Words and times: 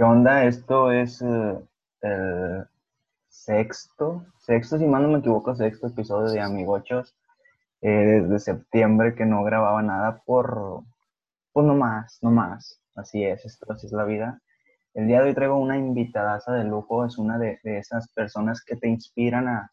¿Qué 0.00 0.04
onda? 0.04 0.44
Esto 0.46 0.90
es 0.90 1.20
eh, 1.20 1.58
el 2.00 2.66
sexto, 3.28 4.24
sexto, 4.38 4.78
si 4.78 4.86
mal 4.86 5.02
no 5.02 5.08
me 5.10 5.18
equivoco, 5.18 5.54
sexto 5.54 5.88
episodio 5.88 6.30
de 6.32 6.40
Amigochos. 6.40 7.14
Eh, 7.82 8.22
desde 8.22 8.38
septiembre 8.38 9.14
que 9.14 9.26
no 9.26 9.44
grababa 9.44 9.82
nada 9.82 10.22
por, 10.24 10.84
pues 11.52 11.66
no 11.66 11.74
más, 11.74 12.18
no 12.22 12.30
más. 12.30 12.80
Así 12.94 13.22
es, 13.22 13.44
esto 13.44 13.70
así 13.70 13.88
es 13.88 13.92
la 13.92 14.04
vida. 14.04 14.40
El 14.94 15.06
día 15.06 15.20
de 15.20 15.28
hoy 15.28 15.34
traigo 15.34 15.58
una 15.58 15.76
invitadaza 15.76 16.54
de 16.54 16.64
lujo, 16.64 17.04
es 17.04 17.18
una 17.18 17.36
de, 17.36 17.60
esas 17.62 18.08
personas 18.08 18.64
que 18.64 18.76
te 18.76 18.88
inspiran 18.88 19.48
a, 19.48 19.70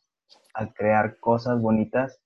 a 0.55 0.73
crear 0.73 1.19
cosas 1.21 1.61
bonitas. 1.61 2.19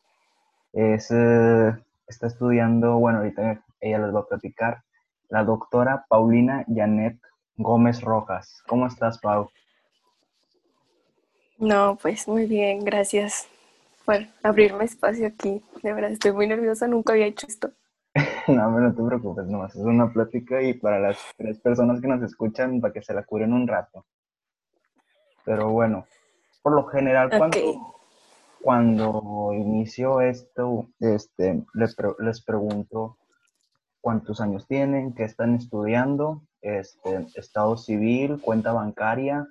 Es, 0.74 1.12
eh, 1.12 1.72
está 2.08 2.26
estudiando, 2.26 2.98
bueno, 2.98 3.20
ahorita 3.20 3.64
ella 3.80 4.00
les 4.00 4.16
va 4.16 4.22
a 4.22 4.28
platicar, 4.28 4.82
la 5.30 5.44
doctora 5.44 6.08
Paulina 6.10 6.66
Janet 6.68 7.20
Gómez 7.62 8.02
Rojas. 8.02 8.62
¿Cómo 8.68 8.88
estás, 8.88 9.20
Pau? 9.20 9.50
No, 11.58 11.98
pues 12.02 12.28
muy 12.28 12.46
bien, 12.48 12.84
gracias 12.84 13.48
por 14.06 14.18
abrirme 14.44 14.86
espacio 14.86 15.28
aquí. 15.28 15.64
De 15.84 15.94
verdad, 15.94 16.12
estoy 16.12 16.32
muy 16.32 16.48
nerviosa, 16.48 16.88
nunca 16.88 17.14
había 17.14 17.28
hecho 17.28 17.48
esto. 17.48 17.72
no, 18.48 18.72
no 18.72 18.94
te 18.94 19.04
preocupes, 19.04 19.46
nomás 19.46 19.76
es 19.76 19.82
una 19.82 20.12
plática 20.12 20.62
y 20.62 20.74
para 20.74 21.00
las 21.00 21.18
tres 21.38 21.60
personas 21.60 22.02
que 22.02 22.08
nos 22.08 22.22
escuchan, 22.24 22.82
para 22.82 22.94
que 22.94 23.02
se 23.02 23.14
la 23.14 23.24
curen 23.24 23.54
un 23.54 23.68
rato. 23.68 24.06
Pero 25.46 25.70
bueno, 25.70 26.06
por 26.62 26.74
lo 26.74 26.86
general, 26.88 27.30
cuando, 28.62 29.54
inicio 29.54 30.22
esto, 30.22 30.88
este, 31.00 31.64
les, 31.74 31.96
pre- 31.96 32.16
les 32.20 32.44
pregunto 32.44 33.18
cuántos 34.02 34.42
años 34.42 34.68
tienen, 34.68 35.14
qué 35.14 35.24
están 35.24 35.56
estudiando, 35.56 36.44
este, 36.62 37.28
estado 37.36 37.78
civil, 37.78 38.40
cuenta 38.42 38.72
bancaria, 38.72 39.48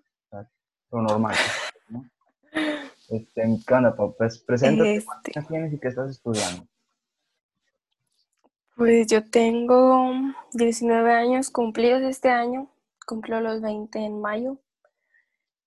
lo 0.91 1.03
normal, 1.03 1.37
¿no? 1.89 2.05
Este, 3.11 3.43
¿qué 3.67 3.75
onda, 3.75 3.97
Pau? 3.97 4.15
Pues 4.17 4.39
preséntate, 4.39 4.97
Este, 4.97 5.43
tienes 5.49 5.73
y 5.73 5.79
qué 5.79 5.89
estás 5.89 6.11
estudiando. 6.11 6.65
pues 8.77 9.09
yo 9.09 9.29
tengo 9.29 10.13
19 10.53 11.13
años 11.13 11.51
cumplidos 11.51 12.03
este 12.03 12.29
año, 12.31 12.71
cumplo 13.07 13.41
los 13.41 13.61
20 13.61 13.99
en 13.99 14.21
mayo 14.21 14.59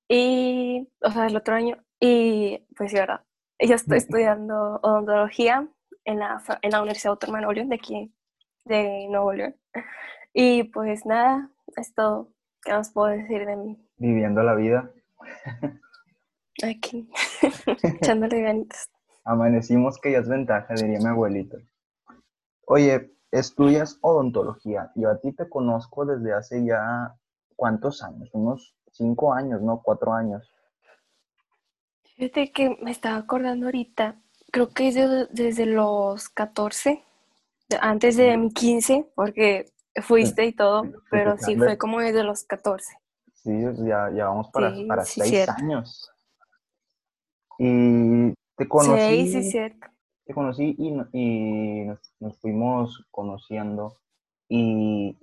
y, 0.08 0.88
o 1.02 1.12
sea, 1.12 1.28
el 1.28 1.36
otro 1.36 1.56
año, 1.56 1.84
y 2.00 2.66
pues 2.78 2.92
sí, 2.92 2.98
verdad, 2.98 3.22
yo 3.60 3.76
estoy 3.76 3.98
estudiando 3.98 4.80
odontología 4.82 5.67
en 6.06 6.20
la, 6.20 6.42
en 6.62 6.72
la 6.72 6.82
Universidad 6.82 7.12
Autónoma 7.12 7.39
de 7.39 7.42
Nuevo 7.42 7.54
León, 7.54 7.70
de 7.70 7.76
aquí, 7.76 8.14
de 8.66 9.08
Nuevo 9.10 9.34
León. 9.34 9.56
Y 10.34 10.64
pues 10.66 11.06
nada, 11.06 11.50
es 11.76 11.94
todo. 11.94 12.30
¿Qué 12.64 12.72
más 12.72 12.92
puedo 12.92 13.08
decir 13.08 13.45
de 13.45 13.56
mí? 13.56 13.78
Viviendo 13.98 14.42
la 14.44 14.56
vida. 14.56 14.89
Aquí, 16.64 17.09
echándole 17.84 18.42
ganitas. 18.42 18.89
Amanecimos 19.26 20.00
que 20.00 20.11
ya 20.11 20.20
es 20.20 20.28
ventaja, 20.30 20.73
diría 20.76 21.00
mi 21.00 21.08
abuelito. 21.08 21.58
Oye, 22.66 23.11
estudias 23.31 23.98
odontología. 24.02 24.92
Yo 24.95 25.09
a 25.09 25.20
ti 25.20 25.34
te 25.34 25.50
conozco 25.50 26.06
desde 26.06 26.34
hace 26.34 26.66
ya, 26.66 27.16
¿cuántos 27.56 28.04
años? 28.04 28.30
Unos 28.34 28.76
cinco 28.92 29.34
años, 29.34 29.61
¿no? 29.61 29.81
Cuatro 29.81 30.14
años. 30.14 30.50
Fíjate 32.16 32.52
que 32.52 32.78
me 32.81 32.92
estaba 32.92 33.17
acordando 33.17 33.66
ahorita, 33.67 34.22
creo 34.52 34.70
que 34.70 34.89
es 34.89 34.95
de- 34.95 35.28
desde 35.31 35.66
los 35.66 36.30
14, 36.30 37.04
de- 37.70 37.78
antes 37.81 38.17
de 38.17 38.38
mi 38.38 38.52
15, 38.52 39.09
porque 39.16 39.66
fuiste 40.02 40.45
y 40.45 40.53
todo, 40.53 40.91
pero 41.09 41.38
sí 41.38 41.58
fue 41.58 41.77
como 41.77 41.99
desde 41.99 42.23
los 42.23 42.44
14. 42.45 42.97
Sí, 43.33 43.52
ya, 43.86 44.09
ya 44.16 44.25
vamos 44.27 44.49
para, 44.52 44.69
Sí, 44.72 44.86
para 44.88 45.05
sí, 45.05 45.19
seis 45.19 45.30
cierto. 45.30 45.53
años. 45.53 46.09
Y 47.58 48.33
te 48.58 48.67
Sí, 48.67 48.67
conocí, 48.67 49.27
sí, 49.27 49.43
cierto. 49.43 49.87
te 50.26 50.33
conocí 50.33 50.76
y, 50.77 50.89
y 51.14 51.86
nos, 51.86 51.99
nos 52.20 52.39
fuimos 52.39 53.05
conociendo. 53.11 53.98
Y 54.49 55.17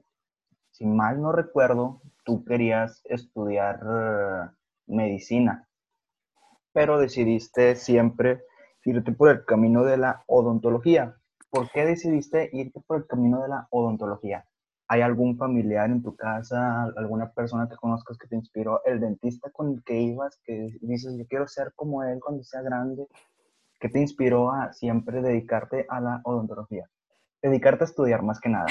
si 0.73 0.87
mal 0.87 1.21
no 1.23 1.33
recuerdo, 1.33 2.03
tú 2.25 2.45
querías 2.45 3.03
estudiar 3.07 3.81
eh, 3.85 4.51
medicina. 4.87 5.69
pero 6.73 6.99
decidiste 6.99 7.77
siempre 7.77 8.43
irte 8.85 9.13
por 9.13 9.29
el 9.31 9.45
camino 9.45 9.85
de 9.85 9.97
la 9.99 10.25
odontología. 10.27 11.17
¿Por 11.51 11.71
qué 11.71 11.85
decidiste 11.85 12.51
irte 12.53 12.81
por 12.81 12.97
el 12.99 13.07
camino 13.07 13.43
de 13.43 13.49
la 13.49 13.69
odontología? 13.71 14.45
¿Hay 14.93 15.03
algún 15.03 15.37
familiar 15.37 15.89
en 15.89 16.03
tu 16.03 16.17
casa, 16.17 16.83
alguna 16.97 17.31
persona 17.31 17.69
que 17.69 17.77
conozcas 17.77 18.19
que 18.19 18.27
te 18.27 18.35
inspiró, 18.35 18.83
el 18.85 18.99
dentista 18.99 19.49
con 19.53 19.75
el 19.75 19.85
que 19.85 20.01
ibas, 20.01 20.37
que 20.43 20.77
dices, 20.81 21.17
yo 21.17 21.25
quiero 21.29 21.47
ser 21.47 21.73
como 21.77 22.03
él 22.03 22.19
cuando 22.19 22.43
sea 22.43 22.61
grande? 22.61 23.07
¿Qué 23.79 23.89
te 23.89 24.01
inspiró 24.01 24.51
a 24.51 24.73
siempre 24.73 25.23
dedicarte 25.23 25.87
a 25.89 26.01
la 26.01 26.21
odontología? 26.25 26.91
Dedicarte 27.41 27.85
a 27.85 27.87
estudiar 27.87 28.25
más 28.25 28.41
que 28.41 28.49
nada. 28.49 28.67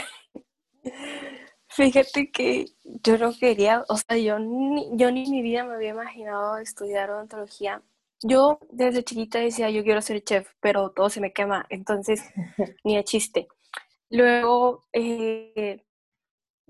Fíjate 1.70 2.30
que 2.32 2.66
yo 2.84 3.18
no 3.18 3.32
quería, 3.32 3.86
o 3.88 3.96
sea, 3.96 4.18
yo 4.18 4.40
ni, 4.40 4.90
yo 4.98 5.14
ni 5.14 5.24
en 5.24 5.32
mi 5.32 5.42
vida 5.42 5.64
me 5.64 5.76
había 5.76 5.92
imaginado 5.92 6.58
estudiar 6.58 7.12
odontología. 7.12 7.82
Yo 8.22 8.60
desde 8.74 9.06
chiquita 9.06 9.40
decía, 9.40 9.70
yo 9.70 9.86
quiero 9.86 10.02
ser 10.02 10.22
chef, 10.22 10.50
pero 10.60 10.92
todo 10.92 11.10
se 11.10 11.22
me 11.22 11.32
quema, 11.32 11.66
entonces 11.70 12.22
ni 12.84 12.98
de 12.98 13.06
chiste. 13.06 13.48
Luego, 14.10 14.84
eh, 14.92 15.86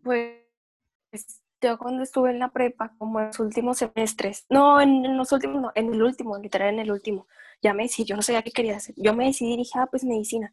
pues 0.04 0.36
yo 1.62 1.78
cuando 1.78 2.04
estuve 2.04 2.32
en 2.32 2.40
la 2.40 2.50
prepa, 2.52 2.94
como 2.98 3.20
en 3.20 3.28
los 3.28 3.40
últimos 3.40 3.78
semestres, 3.78 4.46
no, 4.50 4.80
en, 4.82 5.18
los 5.18 5.32
últimos, 5.32 5.62
no, 5.62 5.72
en 5.76 5.94
el 5.94 6.02
último, 6.02 6.38
literal 6.38 6.70
en 6.74 6.80
el 6.80 6.92
último, 6.92 7.28
ya 7.62 7.74
me 7.74 7.84
decidí, 7.84 8.08
yo 8.08 8.16
no 8.16 8.22
sabía 8.22 8.42
qué 8.44 8.52
quería 8.52 8.78
hacer. 8.78 8.96
Yo 8.98 9.14
me 9.14 9.26
decidí 9.26 9.58
dije, 9.58 9.78
ah, 9.80 9.88
pues 9.88 10.04
medicina. 10.04 10.52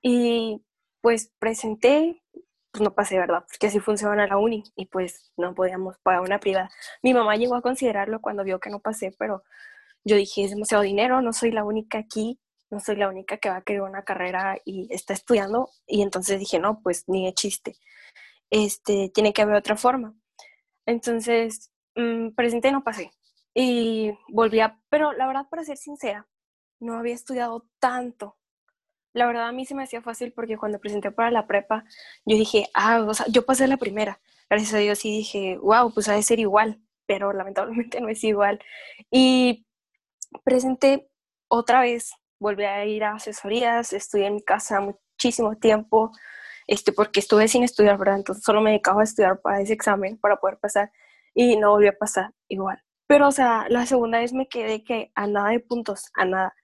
Y 0.00 0.62
pues 1.00 1.32
presenté, 1.38 2.22
pues 2.72 2.82
no 2.82 2.94
pasé, 2.94 3.18
¿verdad? 3.18 3.44
Porque 3.48 3.66
así 3.66 3.80
funciona 3.80 4.26
la 4.26 4.38
uni 4.38 4.64
y 4.76 4.86
pues 4.86 5.32
no 5.36 5.54
podíamos 5.54 5.98
pagar 5.98 6.22
una 6.22 6.40
privada. 6.40 6.70
Mi 7.02 7.14
mamá 7.14 7.36
llegó 7.36 7.54
a 7.56 7.62
considerarlo 7.62 8.20
cuando 8.20 8.44
vio 8.44 8.60
que 8.60 8.70
no 8.70 8.80
pasé, 8.80 9.14
pero 9.18 9.42
yo 10.04 10.16
dije, 10.16 10.44
es 10.44 10.50
demasiado 10.50 10.84
dinero, 10.84 11.20
no 11.20 11.32
soy 11.32 11.50
la 11.50 11.64
única 11.64 11.98
aquí, 11.98 12.38
no 12.70 12.80
soy 12.80 12.96
la 12.96 13.08
única 13.08 13.38
que 13.38 13.50
va 13.50 13.56
a 13.56 13.62
querer 13.62 13.82
una 13.82 14.04
carrera 14.04 14.58
y 14.64 14.88
está 14.90 15.14
estudiando. 15.14 15.70
Y 15.86 16.02
entonces 16.02 16.38
dije, 16.38 16.58
no, 16.58 16.80
pues 16.82 17.04
ni 17.08 17.26
de 17.26 17.34
chiste. 17.34 17.76
Este, 18.50 19.10
tiene 19.14 19.32
que 19.32 19.42
haber 19.42 19.56
otra 19.56 19.76
forma. 19.76 20.14
Entonces, 20.86 21.72
mm, 21.96 22.30
presenté 22.30 22.68
y 22.68 22.72
no 22.72 22.84
pasé. 22.84 23.10
Y 23.54 24.12
volví 24.28 24.60
a, 24.60 24.80
pero 24.88 25.12
la 25.12 25.26
verdad, 25.26 25.46
para 25.50 25.64
ser 25.64 25.76
sincera, 25.78 26.28
no 26.80 26.98
había 26.98 27.14
estudiado 27.14 27.66
tanto. 27.80 28.36
La 29.12 29.26
verdad, 29.26 29.48
a 29.48 29.52
mí 29.52 29.64
se 29.66 29.74
me 29.74 29.82
hacía 29.84 30.02
fácil 30.02 30.32
porque 30.32 30.58
cuando 30.58 30.78
presenté 30.78 31.10
para 31.10 31.30
la 31.30 31.46
prepa, 31.46 31.84
yo 32.26 32.36
dije, 32.36 32.68
ah, 32.74 33.00
o 33.06 33.14
sea, 33.14 33.26
yo 33.28 33.46
pasé 33.46 33.66
la 33.66 33.78
primera. 33.78 34.20
Gracias 34.50 34.74
a 34.74 34.78
Dios, 34.78 35.04
y 35.04 35.10
dije, 35.10 35.58
wow, 35.58 35.92
pues 35.92 36.08
ha 36.08 36.14
de 36.14 36.22
ser 36.22 36.38
igual, 36.38 36.80
pero 37.06 37.32
lamentablemente 37.32 38.00
no 38.02 38.08
es 38.08 38.22
igual. 38.24 38.60
Y 39.10 39.66
presenté 40.44 41.08
otra 41.48 41.80
vez, 41.80 42.12
volví 42.38 42.64
a 42.64 42.84
ir 42.84 43.04
a 43.04 43.14
asesorías, 43.14 43.92
estudié 43.92 44.26
en 44.26 44.34
mi 44.36 44.42
casa 44.42 44.80
muchísimo 44.80 45.56
tiempo, 45.56 46.12
este, 46.66 46.92
porque 46.92 47.20
estuve 47.20 47.48
sin 47.48 47.62
estudiar, 47.62 47.98
¿verdad? 47.98 48.16
Entonces 48.16 48.44
solo 48.44 48.60
me 48.60 48.70
dedicaba 48.70 49.00
a 49.02 49.04
estudiar 49.04 49.40
para 49.40 49.60
ese 49.60 49.72
examen, 49.72 50.18
para 50.18 50.36
poder 50.36 50.58
pasar, 50.58 50.92
y 51.34 51.56
no 51.56 51.70
volví 51.70 51.88
a 51.88 51.96
pasar 51.98 52.32
igual. 52.48 52.82
Pero, 53.06 53.28
o 53.28 53.32
sea, 53.32 53.66
la 53.68 53.86
segunda 53.86 54.18
vez 54.18 54.32
me 54.32 54.48
quedé 54.48 54.82
que 54.82 55.12
a 55.14 55.26
nada 55.26 55.50
de 55.50 55.60
puntos, 55.60 56.10
a 56.14 56.24
nada. 56.24 56.54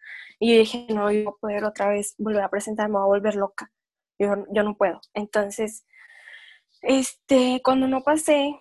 Y 0.41 0.53
yo 0.53 0.59
dije, 0.59 0.87
no, 0.89 1.11
yo 1.13 1.25
voy 1.25 1.27
a 1.27 1.41
poder 1.41 1.65
otra 1.65 1.89
vez 1.89 2.15
volver 2.19 2.43
a 2.43 2.51
presentar, 2.51 2.89
me 2.89 2.95
voy 2.95 3.03
a 3.03 3.07
volver 3.07 3.37
loca. 3.37 3.71
Yo, 4.19 4.45
yo 4.53 4.63
no 4.65 4.77
puedo. 4.77 5.01
Entonces, 5.15 5.85
este, 6.83 7.61
cuando 7.63 7.87
no 7.87 8.03
pasé, 8.03 8.61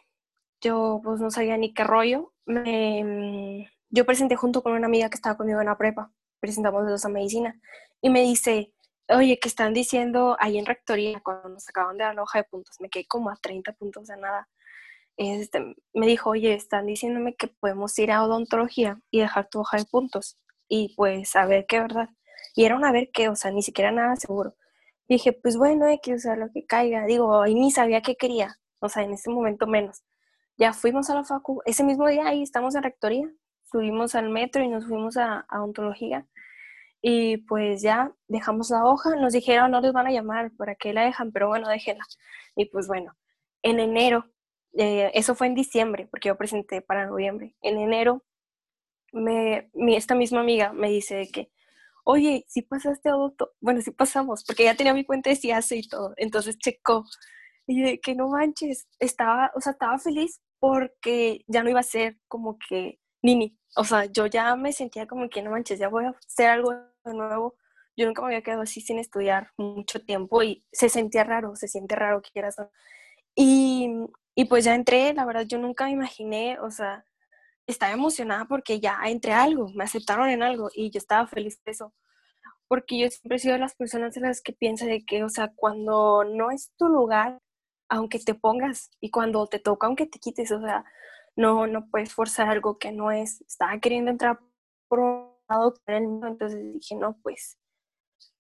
yo 0.62 1.02
pues 1.04 1.20
no 1.20 1.32
sabía 1.32 1.58
ni 1.58 1.74
qué 1.74 1.84
rollo. 1.84 2.34
Me, 2.46 3.70
yo 3.90 4.06
presenté 4.06 4.36
junto 4.36 4.62
con 4.64 4.74
una 4.74 4.88
amiga 4.88 5.10
que 5.10 5.16
estaba 5.16 5.38
conmigo 5.38 5.60
en 5.60 5.68
la 5.68 5.78
prepa. 5.78 6.12
Presentamos 6.40 6.84
los 6.84 6.92
dos 6.92 7.06
a 7.06 7.10
medicina. 7.10 7.60
Y 8.02 8.10
me 8.10 8.22
dice, 8.22 8.74
oye, 9.16 9.40
que 9.40 9.48
están 9.48 9.74
diciendo 9.74 10.38
ahí 10.40 10.58
en 10.58 10.66
rectoría, 10.66 11.20
cuando 11.22 11.50
nos 11.50 11.68
acaban 11.70 11.98
de 11.98 12.04
dar 12.06 12.16
la 12.16 12.24
hoja 12.24 12.40
de 12.40 12.46
puntos, 12.46 12.78
me 12.80 12.90
quedé 12.90 13.06
como 13.08 13.30
a 13.30 13.36
30 13.36 13.74
puntos 13.74 14.08
de 14.08 14.18
nada. 14.18 14.48
Este, 15.18 15.76
me 15.94 16.08
dijo, 16.08 16.32
oye, 16.32 16.54
están 16.54 16.88
diciéndome 16.88 17.36
que 17.36 17.48
podemos 17.48 17.98
ir 18.00 18.12
a 18.12 18.24
odontología 18.24 19.00
y 19.12 19.20
dejar 19.22 19.50
tu 19.50 19.60
hoja 19.60 19.78
de 19.78 19.86
puntos. 19.86 20.38
Y 20.68 20.96
pues 20.96 21.36
a 21.36 21.46
ver 21.46 21.66
qué 21.68 21.80
verdad. 21.80 22.10
Y 22.56 22.66
era 22.66 22.76
una 22.76 22.92
ver 22.92 23.10
qué, 23.14 23.30
o 23.30 23.36
sea, 23.36 23.52
ni 23.52 23.62
siquiera 23.64 23.92
nada 23.92 24.16
seguro. 24.16 24.56
Y 25.08 25.16
dije, 25.16 25.34
pues 25.34 25.58
bueno, 25.58 25.86
hay 25.86 26.00
que 26.00 26.14
usar 26.14 26.38
lo 26.38 26.50
que 26.54 26.66
caiga. 26.66 27.06
Digo, 27.06 27.46
y 27.46 27.56
ni 27.56 27.72
sabía 27.72 28.02
qué 28.02 28.16
quería. 28.16 28.58
O 28.80 28.90
sea, 28.90 29.04
en 29.04 29.14
ese 29.14 29.30
momento 29.30 29.68
menos. 29.68 30.04
Ya 30.58 30.74
fuimos 30.74 31.10
a 31.10 31.16
la 31.16 31.24
facu. 31.24 31.62
Ese 31.66 31.84
mismo 31.84 32.08
día 32.08 32.28
ahí 32.28 32.42
estamos 32.44 32.76
en 32.76 32.84
rectoría. 32.84 33.30
Subimos 33.64 34.16
al 34.16 34.30
metro 34.30 34.64
y 34.64 34.70
nos 34.70 34.86
fuimos 34.88 35.18
a, 35.18 35.46
a 35.50 35.60
odontología. 35.60 36.28
Y 37.02 37.38
pues 37.38 37.82
ya 37.82 38.14
dejamos 38.28 38.70
la 38.70 38.86
hoja. 38.86 39.16
Nos 39.16 39.34
dijeron, 39.34 39.72
no 39.72 39.82
les 39.82 39.94
van 39.94 40.08
a 40.08 40.12
llamar, 40.12 40.52
¿para 40.58 40.76
qué 40.76 40.94
la 40.94 41.04
dejan? 41.06 41.32
Pero 41.32 41.48
bueno, 41.48 41.68
déjenla. 41.70 42.06
Y 42.56 42.66
pues 42.66 42.88
bueno, 42.88 43.16
en 43.64 43.80
enero 43.80 44.26
eh, 44.74 45.12
eso 45.14 45.36
fue 45.36 45.48
en 45.48 45.56
diciembre, 45.56 46.08
porque 46.10 46.30
yo 46.30 46.38
presenté 46.38 46.82
para 46.82 47.08
noviembre. 47.08 47.56
En 47.62 47.78
enero, 47.78 48.24
me, 49.14 49.70
mi, 49.74 49.96
esta 49.96 50.16
misma 50.16 50.42
amiga 50.42 50.74
me 50.74 50.90
dice 50.90 51.30
que, 51.32 51.52
oye, 52.04 52.46
si 52.48 52.62
pasaste 52.62 53.10
a 53.10 53.14
auto, 53.14 53.52
bueno, 53.62 53.82
si 53.82 53.92
pasamos, 53.92 54.44
porque 54.46 54.66
ya 54.66 54.76
tenía 54.76 54.94
mi 54.94 55.06
cuenta 55.06 55.30
de 55.30 55.36
CIASE 55.36 55.78
y 55.78 55.88
todo, 55.88 56.14
entonces 56.18 56.58
checó. 56.58 57.06
Y 57.68 57.82
de 57.82 58.00
que 58.02 58.16
no 58.16 58.30
manches, 58.30 58.88
estaba, 59.00 59.52
o 59.56 59.62
sea, 59.62 59.74
estaba 59.74 60.00
feliz 60.00 60.42
porque 60.60 61.44
ya 61.48 61.64
no 61.64 61.70
iba 61.70 61.80
a 61.80 61.84
ser 61.84 62.18
como 62.28 62.58
que 62.70 63.00
Nini. 63.22 63.58
O 63.76 63.84
sea, 63.86 64.06
yo 64.06 64.26
ya 64.28 64.56
me 64.56 64.74
sentía 64.74 65.08
como 65.08 65.30
que 65.30 65.42
no 65.42 65.52
manches, 65.52 65.80
ya 65.80 65.90
voy 65.90 66.06
a 66.06 66.10
hacer 66.28 66.50
algo 66.50 66.74
de 67.04 67.14
nuevo. 67.14 67.56
Yo 67.98 68.06
nunca 68.06 68.22
me 68.22 68.28
había 68.30 68.42
quedado 68.42 68.62
así 68.62 68.82
sin 68.82 69.00
estudiar 69.00 69.52
mucho 69.58 70.02
tiempo 70.04 70.44
y 70.44 70.66
se 70.72 70.90
sentía 70.90 71.24
raro, 71.24 71.56
se 71.56 71.68
siente 71.68 71.96
raro 71.96 72.22
que 72.22 72.32
quieras. 72.32 72.56
Y, 73.36 73.90
y 74.36 74.46
pues 74.46 74.66
ya 74.66 74.76
entré, 74.76 75.14
la 75.14 75.26
verdad, 75.26 75.46
yo 75.48 75.58
nunca 75.58 75.86
me 75.86 75.92
imaginé, 75.92 76.60
o 76.60 76.72
sea, 76.72 77.06
estaba 77.68 77.94
emocionada 77.94 78.46
porque 78.46 78.80
ya 78.80 79.00
entré 79.06 79.34
a 79.34 79.44
algo, 79.44 79.70
me 79.74 79.84
aceptaron 79.84 80.30
en 80.30 80.44
algo 80.44 80.70
y 80.74 80.92
yo 80.92 80.98
estaba 81.00 81.28
feliz 81.28 81.62
de 81.64 81.72
eso. 81.72 81.94
Porque 82.68 83.00
yo 83.00 83.10
siempre 83.10 83.38
he 83.38 83.40
sido 83.40 83.54
de 83.54 83.60
las 83.60 83.76
personas 83.76 84.14
de 84.14 84.22
las 84.22 84.42
que 84.42 84.54
piensa 84.54 84.86
de 84.86 85.04
que, 85.06 85.24
o 85.24 85.30
sea, 85.30 85.52
cuando 85.56 86.24
no 86.24 86.52
es 86.52 86.72
tu 86.78 86.88
lugar, 86.88 87.40
aunque 87.90 88.20
te 88.20 88.36
pongas, 88.36 88.90
y 89.02 89.12
cuando 89.12 89.48
te 89.48 89.60
toca, 89.60 89.88
aunque 89.88 90.06
te 90.08 90.20
quites, 90.20 90.52
o 90.52 90.62
sea, 90.62 90.86
no, 91.36 91.68
no 91.68 91.90
puedes 91.90 92.14
forzar 92.14 92.50
algo 92.50 92.78
que 92.78 92.92
no 92.92 93.12
es. 93.12 93.42
Estaba 93.42 93.80
queriendo 93.80 94.12
entrar 94.12 94.40
por 94.88 95.31
entonces 96.28 96.74
dije, 96.74 96.96
no, 96.96 97.18
pues, 97.22 97.58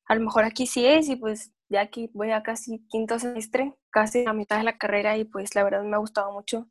a 0.06 0.16
lo 0.16 0.22
mejor 0.22 0.44
aquí 0.44 0.68
sí 0.68 0.86
es, 0.86 1.10
y 1.10 1.16
pues 1.16 1.54
ya 1.69 1.81
aquí 1.81 2.10
voy 2.13 2.31
a 2.31 2.44
casi 2.44 2.86
quinto 2.88 3.18
semestre, 3.19 3.74
casi 3.90 4.25
a 4.25 4.34
mitad 4.34 4.58
de 4.58 4.63
la 4.63 4.78
carrera, 4.78 5.18
y 5.18 5.25
pues 5.25 5.56
la 5.56 5.63
verdad 5.63 5.84
me 5.84 5.96
ha 5.96 6.00
gustado 6.00 6.31
mucho. 6.31 6.68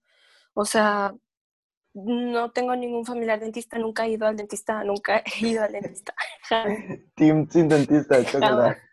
O 0.54 0.64
sea, 0.64 1.14
no 1.94 2.50
tengo 2.52 2.76
ningún 2.76 3.04
familiar 3.04 3.40
dentista, 3.40 3.78
nunca 3.78 4.04
he 4.04 4.10
ido 4.10 4.26
al 4.26 4.36
dentista, 4.36 4.84
nunca 4.84 5.18
he 5.18 5.24
ido 5.46 5.62
al 5.62 5.72
dentista. 5.72 6.14
Team 7.16 7.48
sin 7.50 7.68
dentista, 7.68 8.18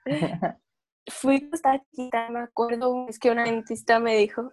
Fui 1.10 1.40
cuando 1.40 1.56
estaba 1.56 1.80
chiquita, 1.80 2.30
me 2.30 2.40
acuerdo, 2.42 3.08
es 3.08 3.18
que 3.18 3.32
una 3.32 3.46
dentista 3.46 3.98
me 3.98 4.18
dijo, 4.18 4.52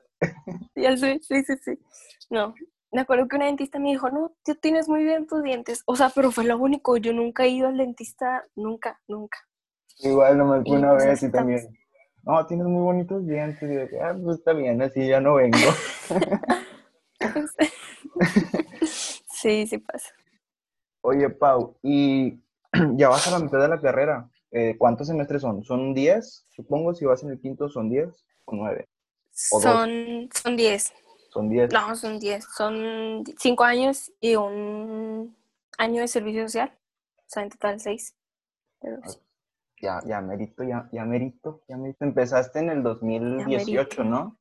ya 0.77 0.97
sé, 0.97 1.19
sí, 1.21 1.43
sí, 1.43 1.55
sí. 1.65 1.79
No, 2.31 2.55
me 2.95 3.01
acuerdo 3.01 3.27
que 3.27 3.35
una 3.35 3.47
dentista 3.47 3.81
me 3.81 3.91
dijo, 3.91 4.09
no, 4.09 4.37
tú 4.45 4.55
tienes 4.55 4.89
muy 4.89 5.03
bien 5.03 5.27
tus 5.27 5.43
dientes. 5.43 5.83
O 5.87 5.97
sea, 5.97 6.13
pero 6.15 6.31
fue 6.31 6.45
lo 6.45 6.57
único, 6.57 6.97
yo 6.97 7.13
nunca 7.13 7.45
he 7.45 7.49
ido 7.49 7.67
al 7.67 7.77
dentista, 7.77 8.47
nunca, 8.55 9.01
nunca. 9.09 9.39
Igual 9.99 10.39
no 10.39 10.45
me 10.45 10.63
fui 10.63 10.77
una 10.77 10.93
pues, 10.93 11.05
vez 11.05 11.23
y 11.25 11.33
también, 11.33 11.77
no, 12.23 12.47
tienes 12.47 12.69
muy 12.69 12.83
bonitos 12.83 13.27
dientes. 13.27 13.61
Y 13.63 13.67
de, 13.67 14.01
ah, 14.01 14.17
pues 14.23 14.39
está 14.39 14.53
bien, 14.53 14.81
así 14.81 15.09
ya 15.09 15.21
no 15.21 15.35
vengo. 15.35 15.59
sí, 19.27 19.67
sí 19.67 19.79
pasa. 19.79 20.15
Oye, 21.01 21.31
Pau, 21.31 21.77
y 21.83 22.41
ya 22.95 23.09
vas 23.09 23.27
a 23.27 23.33
la 23.33 23.41
mitad 23.41 23.61
de 23.61 23.69
la 23.69 23.81
carrera. 23.81 24.31
Eh, 24.53 24.77
¿Cuántos 24.79 25.09
semestres 25.09 25.43
son? 25.43 25.65
¿Son 25.65 25.95
10? 25.95 26.47
Supongo, 26.49 26.95
si 26.95 27.05
vas 27.05 27.25
en 27.25 27.31
el 27.31 27.41
quinto, 27.41 27.69
¿son 27.69 27.91
10 27.91 28.25
o 28.45 28.55
9? 28.55 28.89
Son, 29.33 30.29
son 30.33 30.57
10. 30.57 30.83
Son 30.85 31.04
10. 31.43 31.73
No, 31.73 31.97
son 31.97 32.19
10. 32.19 32.45
Son 32.57 33.25
5 33.39 33.65
años 33.65 34.13
y 34.21 34.37
un 34.37 35.37
año 35.79 36.01
de 36.01 36.09
servicio 36.09 36.43
social. 36.45 36.73
O 37.19 37.25
sea, 37.27 37.43
en 37.43 37.51
total 37.51 37.81
6. 37.81 38.15
Ya, 39.81 40.01
ya 40.07 40.21
merito, 40.21 40.63
ya, 40.63 40.89
ya 40.93 41.05
merito, 41.05 41.63
ya 41.69 41.77
merito. 41.77 42.05
Empezaste 42.05 42.59
en 42.61 42.71
el 42.71 42.83
2018, 42.83 44.05
¿no? 44.05 44.39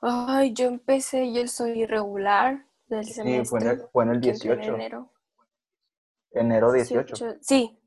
Ay, 0.00 0.52
yo 0.52 0.66
empecé, 0.66 1.32
yo 1.32 1.46
soy 1.46 1.82
irregular 1.82 2.66
del 2.88 3.04
semestre. 3.04 3.44
Sí, 3.44 3.48
fue 3.48 3.60
en 3.60 3.68
el, 3.68 3.88
fue 3.92 4.04
en 4.04 4.10
el 4.10 4.20
18. 4.20 4.62
En 4.62 4.74
enero. 4.74 5.10
Enero 6.32 6.72
18. 6.72 7.36
Sí. 7.40 7.78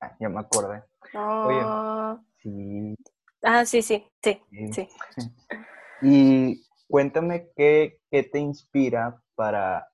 Ah, 0.00 0.16
ya 0.20 0.28
me 0.28 0.40
acordé. 0.40 0.82
Oye, 1.14 2.20
sí. 2.38 2.94
Ah, 3.42 3.64
sí, 3.64 3.82
sí, 3.82 4.04
sí, 4.22 4.42
sí. 4.72 4.88
Y 6.00 6.64
cuéntame 6.88 7.50
qué, 7.56 8.00
qué, 8.10 8.22
te 8.22 8.38
inspira 8.38 9.20
para, 9.34 9.88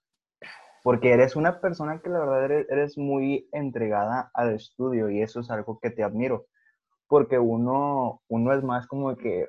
porque 0.83 1.13
eres 1.13 1.37
una 1.37 1.61
persona 1.61 2.01
que 2.01 2.11
la 2.11 2.21
verdad 2.21 2.45
eres, 2.45 2.67
eres, 2.71 2.99
muy 2.99 3.49
entregada 3.53 4.31
al 4.35 4.55
estudio 4.55 5.11
y 5.11 5.23
eso 5.23 5.41
es 5.41 5.51
algo 5.51 5.79
que 5.81 5.91
te 5.91 6.03
admiro, 6.03 6.47
porque 7.09 7.39
uno, 7.39 8.23
uno 8.29 8.53
es 8.53 8.63
más 8.63 8.87
como 8.87 9.17
que 9.17 9.47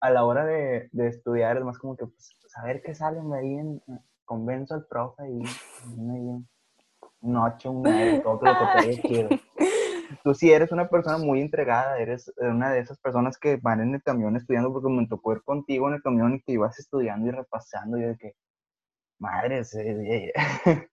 a 0.00 0.10
la 0.10 0.24
hora 0.24 0.44
de, 0.44 0.88
de, 0.92 1.08
estudiar 1.08 1.56
es 1.56 1.64
más 1.64 1.78
como 1.78 1.96
que 1.96 2.06
pues, 2.06 2.36
saber 2.48 2.82
qué 2.82 2.94
sale 2.94 3.20
ahí, 3.34 3.54
en, 3.54 3.82
convenzo 4.24 4.74
al 4.74 4.86
profe 4.86 5.22
y 5.30 5.42
un 7.20 7.36
8, 7.36 7.70
un 7.70 7.82
9, 7.82 8.20
todo 8.20 8.40
lo 8.42 8.82
que 8.82 9.00
quiero. 9.08 9.28
Tú 10.24 10.34
sí 10.34 10.52
eres 10.52 10.72
una 10.72 10.88
persona 10.88 11.18
muy 11.18 11.40
entregada, 11.40 11.98
eres 11.98 12.32
una 12.38 12.72
de 12.72 12.80
esas 12.80 12.98
personas 12.98 13.38
que 13.38 13.56
van 13.56 13.80
en 13.80 13.94
el 13.94 14.02
camión 14.02 14.36
estudiando, 14.36 14.72
porque 14.72 14.88
me 14.88 15.06
tocó 15.06 15.32
ir 15.32 15.42
contigo 15.42 15.88
en 15.88 15.94
el 15.94 16.02
camión 16.02 16.34
y 16.34 16.40
que 16.40 16.52
ibas 16.52 16.78
estudiando 16.78 17.28
y 17.28 17.30
repasando 17.30 17.98
y 17.98 18.02
de 18.02 18.16
que, 18.16 18.34
madre, 19.18 19.62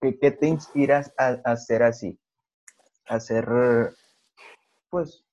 ¿qué, 0.00 0.18
¿qué, 0.18 0.30
te 0.30 0.46
inspiras 0.46 1.12
a, 1.18 1.38
a 1.44 1.56
ser 1.56 1.82
así? 1.82 2.18
A 3.06 3.20
ser, 3.20 3.46
pues, 4.88 5.24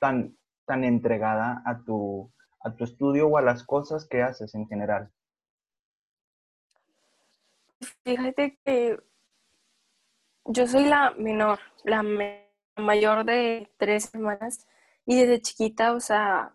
tan, 0.00 0.36
tan 0.66 0.84
entregada 0.84 1.62
a 1.66 1.82
tu, 1.82 2.32
a 2.64 2.74
tu 2.74 2.84
estudio 2.84 3.28
o 3.28 3.38
a 3.38 3.42
las 3.42 3.64
cosas 3.64 4.06
que 4.08 4.22
haces 4.22 4.54
en 4.54 4.66
general? 4.66 5.10
Fíjate 8.04 8.58
que 8.64 8.98
yo 10.46 10.66
soy 10.66 10.86
la 10.86 11.12
menor, 11.12 11.58
la 11.84 12.02
mayor 12.76 13.24
de 13.24 13.70
tres 13.78 14.10
hermanas 14.14 14.66
y 15.06 15.16
desde 15.16 15.40
chiquita, 15.40 15.92
o 15.92 16.00
sea, 16.00 16.52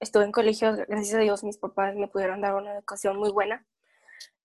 estuve 0.00 0.24
en 0.24 0.32
colegio, 0.32 0.74
gracias 0.88 1.14
a 1.14 1.18
Dios 1.18 1.44
mis 1.44 1.58
papás 1.58 1.94
me 1.94 2.08
pudieron 2.08 2.40
dar 2.40 2.54
una 2.54 2.74
educación 2.74 3.16
muy 3.18 3.30
buena 3.30 3.66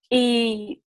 y 0.10 0.84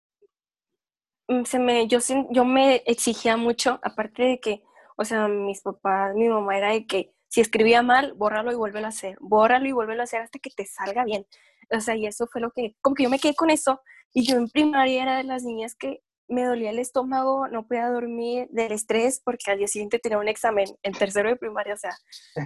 se 1.45 1.60
me, 1.60 1.88
yo, 1.88 2.00
yo 2.31 2.45
me 2.45 2.77
exigía 2.86 3.38
mucho, 3.38 3.80
aparte 3.83 4.24
de 4.24 4.39
que, 4.39 4.63
o 4.98 5.06
sea, 5.06 5.27
mis 5.27 5.62
papás, 5.62 6.16
mi 6.16 6.27
mamá 6.27 6.57
era 6.57 6.72
de 6.72 6.88
que 6.88 7.13
si 7.27 7.42
escribía 7.42 7.83
mal, 7.83 8.13
bórralo 8.13 8.51
y 8.51 8.56
vuélvelo 8.56 8.88
a 8.88 8.89
hacer, 8.89 9.18
bórralo 9.22 9.68
y 9.68 9.72
vuélvelo 9.72 10.01
a 10.01 10.06
hacer 10.06 10.22
hasta 10.22 10.39
que 10.39 10.50
te 10.50 10.65
salga 10.65 11.06
bien. 11.06 11.27
O 11.72 11.80
sea, 11.80 11.96
y 11.96 12.08
eso 12.08 12.25
fue 12.27 12.41
lo 12.41 12.51
que, 12.51 12.75
como 12.82 12.96
que 12.96 13.03
yo 13.03 13.10
me 13.12 13.20
quedé 13.20 13.36
con 13.36 13.51
eso, 13.51 13.82
y 14.12 14.25
yo 14.25 14.38
en 14.38 14.50
primaria 14.50 15.03
era 15.03 15.17
de 15.17 15.24
las 15.24 15.43
niñas 15.43 15.75
que 15.75 16.01
me 16.29 16.45
dolía 16.45 16.69
el 16.69 16.79
estómago, 16.79 17.48
no 17.48 17.67
podía 17.67 17.89
dormir 17.89 18.48
del 18.51 18.71
estrés 18.71 19.21
porque 19.24 19.51
al 19.51 19.57
día 19.57 19.67
siguiente 19.67 20.00
tenía 20.00 20.17
un 20.17 20.27
examen 20.27 20.67
en 20.83 20.93
tercero 20.93 21.29
de 21.29 21.36
primaria, 21.36 21.74
o 21.74 21.77
sea, 21.77 21.95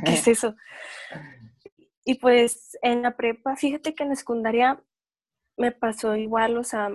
¿qué 0.06 0.14
es 0.14 0.28
eso? 0.28 0.56
Y 2.06 2.16
pues 2.16 2.78
en 2.82 3.02
la 3.02 3.16
prepa, 3.16 3.56
fíjate 3.56 3.94
que 3.94 4.04
en 4.04 4.10
la 4.10 4.16
secundaria 4.16 4.82
me 5.58 5.72
pasó 5.72 6.16
igual, 6.16 6.58
o 6.58 6.64
sea, 6.64 6.90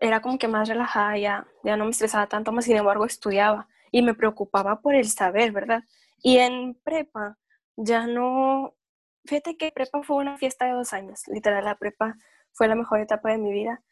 era 0.00 0.20
como 0.20 0.38
que 0.38 0.48
más 0.48 0.68
relajada, 0.68 1.16
ya, 1.18 1.46
ya 1.64 1.76
no 1.76 1.84
me 1.84 1.90
estresaba 1.90 2.26
tanto, 2.26 2.52
más 2.52 2.64
sin 2.64 2.76
embargo 2.76 3.04
estudiaba 3.04 3.68
y 3.90 4.02
me 4.02 4.14
preocupaba 4.14 4.80
por 4.80 4.94
el 4.94 5.08
saber, 5.08 5.52
¿verdad? 5.52 5.82
Y 6.22 6.38
en 6.38 6.74
prepa 6.82 7.38
ya 7.76 8.06
no, 8.06 8.74
fíjate 9.26 9.56
que 9.56 9.72
prepa 9.72 10.02
fue 10.02 10.16
una 10.16 10.38
fiesta 10.38 10.66
de 10.66 10.72
dos 10.72 10.92
años, 10.92 11.22
literal, 11.28 11.64
la 11.64 11.76
prepa 11.76 12.16
fue 12.52 12.68
la 12.68 12.74
mejor 12.74 13.00
etapa 13.00 13.30
de 13.30 13.38
mi 13.38 13.52
vida, 13.52 13.82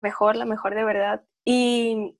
mejor, 0.00 0.36
la 0.36 0.44
mejor 0.44 0.74
de 0.74 0.84
verdad. 0.84 1.24
Y 1.44 2.16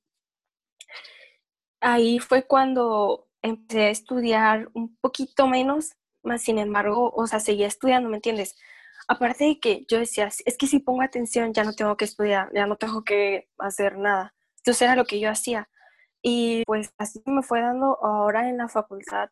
ahí 1.81 2.19
fue 2.19 2.47
cuando 2.47 3.29
empecé 3.43 3.85
a 3.87 3.91
estudiar 3.91 4.69
un 4.75 4.97
poquito 4.97 5.47
menos, 5.47 5.93
más 6.23 6.43
sin 6.43 6.59
embargo, 6.59 7.11
o 7.15 7.27
sea, 7.27 7.41
seguía 7.41 7.67
estudiando, 7.67 8.09
¿me 8.09 8.17
entiendes? 8.17 8.57
Aparte 9.09 9.45
de 9.45 9.61
que 9.61 9.85
yo 9.89 9.99
decía, 9.99 10.27
es 10.27 10.57
que 10.59 10.67
si 10.67 10.81
pongo 10.81 11.03
atención 11.03 11.53
ya 11.53 11.65
no 11.65 11.73
tengo 11.75 11.97
que 11.97 12.05
estudiar, 12.05 12.51
ya 12.55 12.67
no 12.67 12.77
tengo 12.77 13.03
que 13.05 13.49
hacer 13.59 13.99
nada. 13.99 14.35
Entonces 14.59 14.83
era 14.83 14.97
lo 14.97 15.07
que 15.07 15.21
yo 15.21 15.31
hacía. 15.31 15.69
Y 16.23 16.65
pues 16.67 16.93
así 16.99 17.23
me 17.27 17.43
fue 17.43 17.61
dando 17.63 17.99
ahora 18.05 18.49
en 18.49 18.59
la 18.59 18.69
facultad 18.69 19.31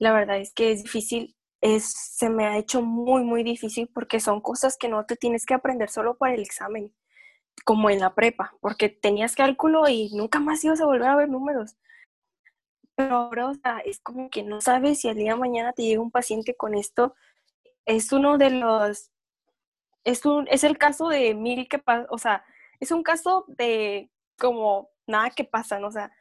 la 0.00 0.12
verdad 0.12 0.38
es 0.38 0.52
que 0.52 0.72
es 0.72 0.82
difícil, 0.82 1.36
es, 1.60 1.92
se 1.92 2.30
me 2.30 2.46
ha 2.46 2.56
hecho 2.58 2.82
muy, 2.82 3.22
muy 3.22 3.44
difícil 3.44 3.88
porque 3.94 4.18
son 4.18 4.40
cosas 4.40 4.76
que 4.78 4.88
no 4.88 5.04
te 5.04 5.14
tienes 5.14 5.44
que 5.46 5.54
aprender 5.54 5.90
solo 5.90 6.16
para 6.16 6.34
el 6.34 6.40
examen, 6.40 6.92
como 7.64 7.90
en 7.90 8.00
la 8.00 8.14
prepa, 8.14 8.54
porque 8.60 8.88
tenías 8.88 9.34
cálculo 9.34 9.88
y 9.88 10.10
nunca 10.14 10.40
más 10.40 10.64
ibas 10.64 10.80
a 10.80 10.86
volver 10.86 11.08
a 11.08 11.16
ver 11.16 11.28
números. 11.28 11.76
Pero 12.96 13.16
ahora, 13.16 13.48
o 13.48 13.54
sea, 13.54 13.78
es 13.84 14.00
como 14.00 14.30
que 14.30 14.42
no 14.42 14.60
sabes 14.60 15.00
si 15.00 15.08
al 15.08 15.16
día 15.16 15.32
de 15.34 15.40
mañana 15.40 15.72
te 15.72 15.82
llega 15.82 16.02
un 16.02 16.10
paciente 16.10 16.56
con 16.56 16.74
esto. 16.74 17.14
Es 17.86 18.12
uno 18.12 18.38
de 18.38 18.50
los, 18.50 19.10
es, 20.04 20.24
un, 20.26 20.46
es 20.50 20.64
el 20.64 20.78
caso 20.78 21.08
de 21.08 21.34
mil 21.34 21.68
que 21.68 21.78
pasa, 21.78 22.06
o 22.10 22.18
sea, 22.18 22.44
es 22.80 22.90
un 22.90 23.02
caso 23.02 23.44
de 23.48 24.10
como 24.38 24.90
nada 25.06 25.30
que 25.30 25.44
pasa, 25.44 25.78
¿no? 25.78 25.88
O 25.88 25.92
sea, 25.92 26.12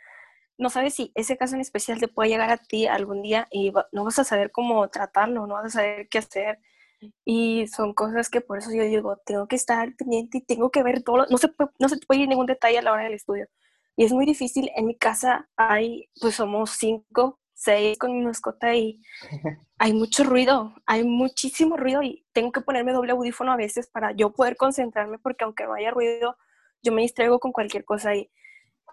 no 0.57 0.69
sabes 0.69 0.93
si 0.95 1.11
ese 1.15 1.37
caso 1.37 1.55
en 1.55 1.61
especial 1.61 1.99
te 1.99 2.09
puede 2.09 2.29
llegar 2.29 2.49
a 2.51 2.57
ti 2.57 2.85
algún 2.85 3.21
día 3.21 3.47
y 3.49 3.71
no 3.91 4.03
vas 4.03 4.19
a 4.19 4.25
saber 4.25 4.51
cómo 4.51 4.89
tratarlo, 4.89 5.47
no 5.47 5.55
vas 5.55 5.67
a 5.67 5.69
saber 5.69 6.09
qué 6.09 6.17
hacer. 6.19 6.59
Y 7.25 7.67
son 7.67 7.93
cosas 7.93 8.29
que 8.29 8.41
por 8.41 8.57
eso 8.57 8.71
yo 8.73 8.83
digo, 8.83 9.17
tengo 9.25 9.47
que 9.47 9.55
estar 9.55 9.95
pendiente 9.95 10.39
y 10.39 10.41
tengo 10.41 10.69
que 10.71 10.83
ver 10.83 11.03
todo, 11.03 11.25
no 11.29 11.37
se, 11.37 11.47
puede, 11.47 11.71
no 11.79 11.89
se 11.89 11.97
puede 11.97 12.21
ir 12.21 12.29
ningún 12.29 12.45
detalle 12.45 12.79
a 12.79 12.81
la 12.81 12.91
hora 12.91 13.03
del 13.03 13.13
estudio. 13.13 13.47
Y 13.95 14.05
es 14.05 14.13
muy 14.13 14.25
difícil, 14.25 14.71
en 14.75 14.85
mi 14.85 14.97
casa 14.97 15.49
hay, 15.57 16.09
pues 16.21 16.35
somos 16.35 16.71
cinco, 16.71 17.39
seis 17.53 17.97
con 17.97 18.13
mi 18.13 18.23
mascota 18.23 18.73
y 18.75 19.01
hay 19.77 19.93
mucho 19.93 20.23
ruido, 20.23 20.73
hay 20.85 21.03
muchísimo 21.03 21.77
ruido 21.77 22.01
y 22.01 22.25
tengo 22.31 22.51
que 22.51 22.61
ponerme 22.61 22.93
doble 22.93 23.11
audífono 23.11 23.51
a 23.51 23.57
veces 23.57 23.87
para 23.87 24.13
yo 24.13 24.31
poder 24.31 24.55
concentrarme 24.55 25.19
porque 25.19 25.43
aunque 25.43 25.65
no 25.65 25.73
haya 25.73 25.91
ruido, 25.91 26.37
yo 26.81 26.93
me 26.93 27.01
distraigo 27.01 27.39
con 27.39 27.51
cualquier 27.51 27.83
cosa 27.83 28.15
y 28.15 28.31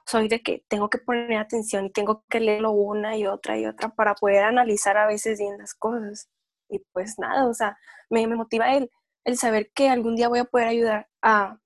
soy 0.06 0.28
de 0.28 0.42
que 0.42 0.64
tengo 0.68 0.90
que 0.90 0.98
poner 0.98 1.38
atención 1.38 1.86
y 1.86 1.90
tengo 1.90 2.24
que 2.28 2.40
leerlo 2.40 2.72
una 2.72 3.16
y 3.16 3.26
otra 3.26 3.58
y 3.58 3.66
otra 3.66 3.90
para 3.90 4.14
poder 4.14 4.44
analizar 4.44 4.96
a 4.96 5.06
veces 5.06 5.38
bien 5.38 5.58
las 5.58 5.74
cosas. 5.74 6.28
Y 6.68 6.80
pues 6.92 7.18
nada, 7.18 7.46
o 7.46 7.54
sea, 7.54 7.78
me, 8.10 8.26
me 8.26 8.36
motiva 8.36 8.74
el, 8.74 8.90
el 9.24 9.36
saber 9.38 9.70
que 9.72 9.88
algún 9.88 10.16
día 10.16 10.28
voy 10.28 10.40
a 10.40 10.44
poder 10.44 10.68
ayudar 10.68 11.08
a 11.22 11.58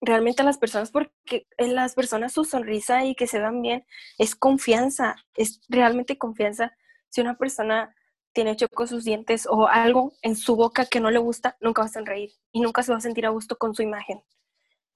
realmente 0.00 0.42
a 0.42 0.44
las 0.44 0.58
personas 0.58 0.90
porque 0.90 1.46
en 1.56 1.74
las 1.74 1.94
personas 1.94 2.32
su 2.32 2.44
sonrisa 2.44 3.04
y 3.04 3.14
que 3.14 3.26
se 3.28 3.38
vean 3.38 3.62
bien 3.62 3.86
es 4.18 4.34
confianza, 4.34 5.16
es 5.34 5.60
realmente 5.68 6.18
confianza. 6.18 6.76
Si 7.08 7.20
una 7.20 7.38
persona 7.38 7.94
tiene 8.32 8.56
con 8.74 8.88
sus 8.88 9.04
dientes 9.04 9.46
o 9.48 9.68
algo 9.68 10.12
en 10.22 10.36
su 10.36 10.56
boca 10.56 10.86
que 10.86 11.00
no 11.00 11.10
le 11.10 11.18
gusta, 11.18 11.56
nunca 11.60 11.82
va 11.82 11.86
a 11.86 11.92
sonreír 11.92 12.30
y 12.50 12.60
nunca 12.60 12.82
se 12.82 12.92
va 12.92 12.98
a 12.98 13.00
sentir 13.00 13.26
a 13.26 13.30
gusto 13.30 13.56
con 13.58 13.74
su 13.74 13.82
imagen. 13.82 14.22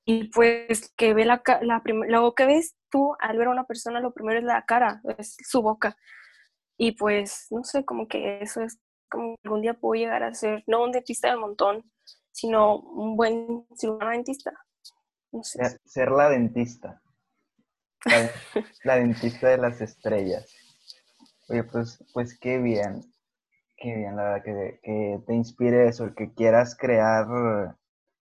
Y 0.04 0.24
pues 0.30 0.92
que 0.96 1.14
ve 1.14 1.24
la, 1.24 1.42
la 1.62 1.82
lo 2.08 2.34
que 2.34 2.46
ves 2.46 2.76
tú 2.90 3.14
al 3.20 3.36
ver 3.38 3.48
a 3.48 3.50
una 3.50 3.64
persona, 3.66 4.00
lo 4.00 4.12
primero 4.14 4.38
es 4.38 4.44
la 4.44 4.64
cara, 4.64 5.02
es 5.18 5.36
su 5.42 5.62
boca. 5.62 5.96
Y 6.78 6.92
pues, 6.92 7.46
no 7.50 7.64
sé, 7.64 7.84
como 7.84 8.06
que 8.06 8.40
eso 8.40 8.62
es 8.62 8.78
como 9.08 9.36
algún 9.44 9.62
día 9.62 9.74
puedo 9.74 10.00
llegar 10.00 10.22
a 10.22 10.34
ser, 10.34 10.64
no 10.66 10.84
un 10.84 10.92
dentista 10.92 11.28
del 11.28 11.38
montón, 11.38 11.90
sino 12.32 12.78
un 12.78 13.16
buen 13.16 13.66
cirujano 13.76 14.10
dentista. 14.10 14.52
Ser 15.42 16.10
la 16.10 16.28
dentista. 16.30 17.02
La, 18.84 18.96
dentista 18.96 19.48
de 19.48 19.58
las 19.58 19.80
estrellas. 19.80 20.54
Oye, 21.48 21.64
pues, 21.64 22.04
pues 22.12 22.38
qué 22.38 22.58
bien. 22.58 23.02
Qué 23.76 23.94
bien, 23.94 24.16
la 24.16 24.22
verdad, 24.22 24.44
que, 24.44 24.80
que 24.82 25.20
te 25.26 25.34
inspire 25.34 25.88
eso, 25.88 26.04
el 26.04 26.14
que 26.14 26.32
quieras 26.32 26.76
crear 26.78 27.26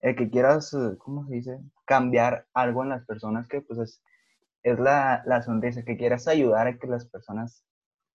el 0.03 0.17
que 0.17 0.29
quieras, 0.29 0.75
¿cómo 0.99 1.25
se 1.25 1.35
dice? 1.35 1.59
Cambiar 1.85 2.45
algo 2.53 2.83
en 2.83 2.89
las 2.89 3.05
personas 3.05 3.47
que 3.47 3.61
pues 3.61 3.79
es, 3.79 4.03
es 4.61 4.77
la, 4.77 5.23
la, 5.25 5.41
sonrisa, 5.41 5.83
que 5.83 5.95
quieras 5.95 6.27
ayudar 6.27 6.67
a 6.67 6.77
que 6.77 6.87
las 6.87 7.07
personas 7.07 7.63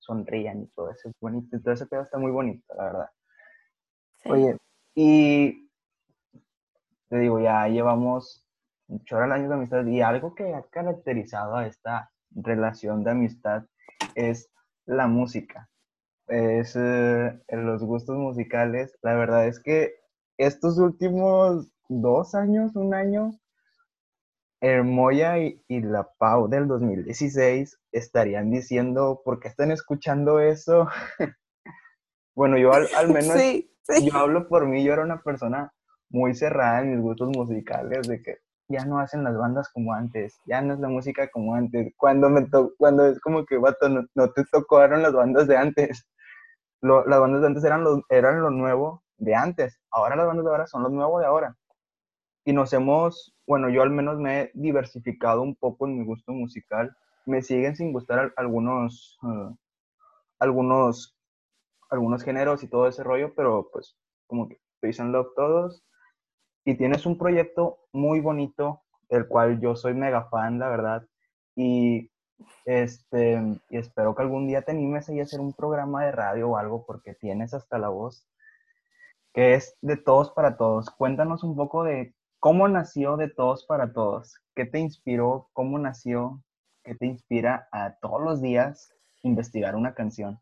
sonrían 0.09 0.63
y 0.63 0.67
todo 0.69 0.91
eso 0.91 1.11
es 1.11 1.15
bonito, 1.21 1.61
todo 1.61 1.75
ese 1.75 1.87
pedo 1.87 2.03
está 2.03 2.19
muy 2.19 2.31
bonito, 2.31 2.65
la 2.75 2.85
verdad. 2.85 3.11
Oye, 4.25 4.57
y 4.95 5.71
te 7.09 7.19
digo, 7.19 7.41
ya 7.41 7.69
llevamos 7.69 8.47
muchos 8.89 9.21
años 9.21 9.49
de 9.51 9.55
amistad 9.55 9.87
y 9.87 10.01
algo 10.01 10.35
que 10.35 10.55
ha 10.55 10.63
caracterizado 10.71 11.57
a 11.57 11.67
esta 11.67 12.11
relación 12.31 13.05
de 13.05 13.11
amistad 13.11 13.65
es 14.15 14.51
la 14.87 15.07
música, 15.07 15.69
es 16.27 16.75
eh, 16.75 17.39
los 17.51 17.83
gustos 17.85 18.17
musicales. 18.17 18.99
La 19.03 19.15
verdad 19.15 19.47
es 19.47 19.61
que 19.61 19.95
estos 20.39 20.79
últimos 20.79 21.71
dos 21.89 22.35
años, 22.35 22.75
un 22.77 22.95
año, 22.95 23.39
Hermoya 24.61 25.39
y, 25.39 25.63
la 25.69 26.09
Pau 26.19 26.49
del 26.49 26.67
2016 26.67 27.79
estarían 27.93 28.51
diciendo, 28.51 29.23
¿por 29.25 29.39
qué 29.39 29.49
están 29.49 29.71
escuchando 29.71 30.41
eso? 30.41 30.89
bueno, 32.35 32.59
yo 32.59 32.73
al, 32.73 32.89
menos, 33.13 33.37
yo 34.03 34.17
hablo 34.17 34.49
por 34.49 34.67
mí, 34.67 34.83
yo 34.83 34.93
era 34.93 35.03
una 35.03 35.23
persona 35.23 35.73
muy 36.11 36.35
cerrada 36.35 36.81
en 36.81 36.93
mis 36.93 37.01
gustos 37.01 37.29
musicales, 37.29 38.09
de 38.09 38.21
que 38.21 38.39
ya 38.69 38.85
no 38.85 38.99
hacen 38.99 39.23
las 39.25 39.37
bandas 39.37 39.69
como 39.71 39.95
antes, 39.95 40.41
ya 40.45 40.61
no 40.61 40.75
es 40.75 40.81
la 40.81 40.89
música 40.89 41.29
como 41.29 41.55
antes. 41.55 41.93
Cuando 41.97 42.29
me 42.29 42.47
cuando 42.79 43.07
es 43.07 43.21
como 43.21 43.47
que, 43.47 43.59
vato, 43.59 43.89
no, 43.89 44.33
te 44.33 44.45
tocaron 44.51 45.03
las 45.03 45.13
bandas 45.13 45.47
de 45.47 45.57
antes. 45.57 46.07
las 46.83 47.21
bandas 47.21 47.41
de 47.43 47.47
antes 47.47 47.65
eran 47.65 47.85
lo, 47.85 48.03
eran 48.11 48.43
lo 48.43 48.51
nuevo 48.51 49.03
de 49.19 49.35
antes. 49.35 49.81
Ahora 49.91 50.17
las 50.17 50.27
bandas 50.27 50.45
de 50.45 50.51
ahora 50.51 50.67
son 50.67 50.83
lo 50.83 50.89
nuevo 50.91 51.21
de 51.21 51.27
ahora 51.27 51.57
y 52.49 52.53
nos 52.55 52.73
hemos, 52.73 53.37
bueno, 53.47 53.69
yo 53.69 53.83
al 53.83 53.91
menos 53.91 54.19
me 54.19 54.41
he 54.41 54.51
diversificado 54.55 55.43
un 55.43 55.55
poco 55.55 55.87
en 55.87 55.99
mi 55.99 56.05
gusto 56.07 56.33
musical. 56.33 56.97
Me 57.27 57.43
siguen 57.43 57.77
sin 57.77 57.93
gustar 57.93 58.33
algunos, 58.37 59.19
eh, 59.23 59.55
algunos, 60.39 61.15
algunos 61.91 62.23
géneros 62.23 62.63
y 62.63 62.69
todo 62.69 62.89
ese 62.89 63.05
rollo, 63.05 63.35
pero 63.35 63.69
pues 63.71 63.99
como 64.27 64.49
que 64.49 64.59
peace 64.81 65.05
love 65.05 65.35
todos. 65.37 65.85
Y 66.65 66.77
tienes 66.79 67.05
un 67.05 67.19
proyecto 67.19 67.81
muy 67.93 68.21
bonito, 68.21 68.81
el 69.11 69.29
cual 69.29 69.61
yo 69.61 69.77
soy 69.77 69.93
mega 69.93 70.31
fan, 70.31 70.59
la 70.59 70.71
verdad. 70.71 71.07
Y 71.55 72.11
este, 72.65 73.61
y 73.69 73.77
espero 73.77 74.15
que 74.15 74.23
algún 74.23 74.47
día 74.47 74.63
te 74.63 74.71
animes 74.71 75.11
a 75.11 75.13
hacer 75.21 75.41
un 75.41 75.53
programa 75.53 76.07
de 76.07 76.13
radio 76.13 76.49
o 76.49 76.57
algo, 76.57 76.87
porque 76.87 77.13
tienes 77.13 77.53
hasta 77.53 77.77
la 77.77 77.91
voz, 77.91 78.27
que 79.35 79.53
es 79.53 79.77
de 79.83 79.99
todos 79.99 80.31
para 80.31 80.57
todos. 80.57 80.89
Cuéntanos 80.89 81.45
un 81.45 81.55
poco 81.55 81.85
de 81.85 82.15
¿Cómo 82.41 82.69
nació 82.69 83.17
de 83.17 83.29
todos 83.29 83.67
para 83.67 83.93
todos? 83.93 84.37
¿Qué 84.55 84.65
te 84.65 84.79
inspiró? 84.79 85.51
¿Cómo 85.53 85.79
nació? 85.79 86.41
¿Qué 86.85 86.95
te 86.95 87.07
inspira 87.07 87.69
a 87.73 87.97
todos 87.97 88.23
los 88.23 88.41
días 88.41 88.95
investigar 89.23 89.75
una 89.75 89.95
canción? 89.95 90.41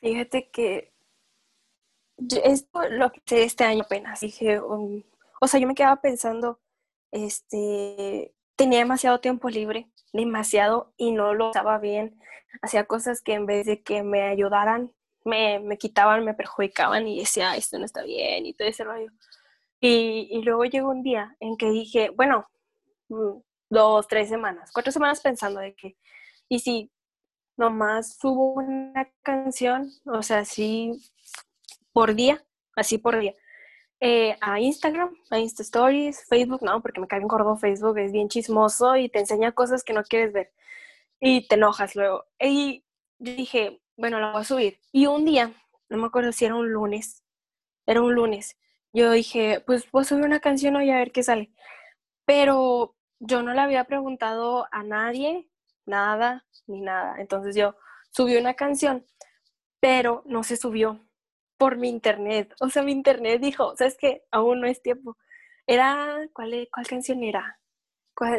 Fíjate 0.00 0.50
que 0.50 0.92
esto 2.42 2.88
lo 2.90 3.12
hice 3.14 3.44
este 3.44 3.64
año 3.64 3.84
apenas. 3.84 4.20
Dije, 4.20 4.60
um, 4.60 5.02
o 5.40 5.46
sea, 5.46 5.60
yo 5.60 5.68
me 5.68 5.74
quedaba 5.74 6.00
pensando, 6.00 6.60
este, 7.12 8.34
tenía 8.56 8.80
demasiado 8.80 9.20
tiempo 9.20 9.48
libre, 9.48 9.88
demasiado, 10.12 10.92
y 10.96 11.12
no 11.12 11.34
lo 11.34 11.50
usaba 11.50 11.78
bien. 11.78 12.18
Hacía 12.62 12.84
cosas 12.84 13.22
que 13.22 13.34
en 13.34 13.46
vez 13.46 13.66
de 13.66 13.82
que 13.82 14.02
me 14.02 14.22
ayudaran, 14.22 14.92
me, 15.24 15.58
me, 15.60 15.78
quitaban, 15.78 16.24
me 16.24 16.34
perjudicaban 16.34 17.06
y 17.08 17.20
decía, 17.20 17.56
esto 17.56 17.78
no 17.78 17.84
está 17.84 18.02
bien 18.02 18.46
y 18.46 18.54
todo 18.54 18.68
ese 18.68 18.84
rollo. 18.84 19.10
Y, 19.80 20.28
y 20.30 20.42
luego 20.42 20.64
llegó 20.64 20.90
un 20.90 21.02
día 21.02 21.36
en 21.40 21.56
que 21.56 21.70
dije, 21.70 22.10
bueno, 22.10 22.46
mm, 23.08 23.38
dos, 23.70 24.08
tres 24.08 24.28
semanas, 24.28 24.70
cuatro 24.72 24.92
semanas 24.92 25.20
pensando 25.20 25.60
de 25.60 25.74
que, 25.74 25.96
y 26.48 26.60
si 26.60 26.90
nomás 27.56 28.16
subo 28.18 28.54
una 28.54 29.10
canción, 29.22 29.90
o 30.06 30.22
sea, 30.22 30.40
así 30.40 30.92
por 31.92 32.14
día, 32.14 32.44
así 32.76 32.98
por 32.98 33.18
día, 33.18 33.34
eh, 34.00 34.36
a 34.40 34.60
Instagram, 34.60 35.14
a 35.30 35.38
Insta 35.38 35.62
Stories, 35.62 36.26
Facebook, 36.28 36.62
no, 36.62 36.82
porque 36.82 37.00
me 37.00 37.08
cae 37.08 37.20
en 37.20 37.28
gordo 37.28 37.56
Facebook, 37.56 37.98
es 37.98 38.12
bien 38.12 38.28
chismoso 38.28 38.96
y 38.96 39.08
te 39.08 39.20
enseña 39.20 39.52
cosas 39.52 39.84
que 39.84 39.92
no 39.94 40.02
quieres 40.02 40.32
ver 40.32 40.52
y 41.20 41.46
te 41.48 41.54
enojas 41.54 41.96
luego. 41.96 42.24
Y 42.38 42.84
dije, 43.18 43.80
bueno, 43.96 44.20
la 44.20 44.32
voy 44.32 44.40
a 44.42 44.44
subir. 44.44 44.80
Y 44.92 45.06
un 45.06 45.24
día, 45.24 45.52
no 45.88 45.98
me 45.98 46.06
acuerdo 46.06 46.32
si 46.32 46.44
era 46.44 46.54
un 46.54 46.70
lunes, 46.72 47.22
era 47.86 48.02
un 48.02 48.14
lunes, 48.14 48.56
yo 48.92 49.10
dije, 49.10 49.62
pues 49.66 49.90
voy 49.90 50.02
a 50.02 50.04
subir 50.04 50.24
una 50.24 50.40
canción 50.40 50.76
hoy 50.76 50.90
a 50.90 50.96
ver 50.98 51.12
qué 51.12 51.22
sale. 51.24 51.52
Pero 52.26 52.96
yo 53.20 53.42
no 53.42 53.52
le 53.54 53.60
había 53.60 53.84
preguntado 53.84 54.66
a 54.72 54.82
nadie 54.84 55.50
nada 55.86 56.46
ni 56.66 56.80
nada. 56.80 57.16
Entonces 57.20 57.56
yo 57.56 57.76
subí 58.10 58.36
una 58.36 58.54
canción, 58.54 59.04
pero 59.80 60.22
no 60.26 60.44
se 60.44 60.56
subió 60.56 61.00
por 61.58 61.76
mi 61.76 61.88
internet. 61.88 62.54
O 62.60 62.68
sea, 62.70 62.82
mi 62.82 62.92
internet 62.92 63.40
dijo, 63.40 63.74
¿sabes 63.76 63.96
qué? 63.98 64.24
Aún 64.30 64.60
no 64.60 64.66
es 64.68 64.82
tiempo. 64.82 65.16
Era, 65.66 66.28
¿cuál, 66.32 66.68
cuál 66.72 66.86
canción 66.86 67.22
era? 67.24 67.58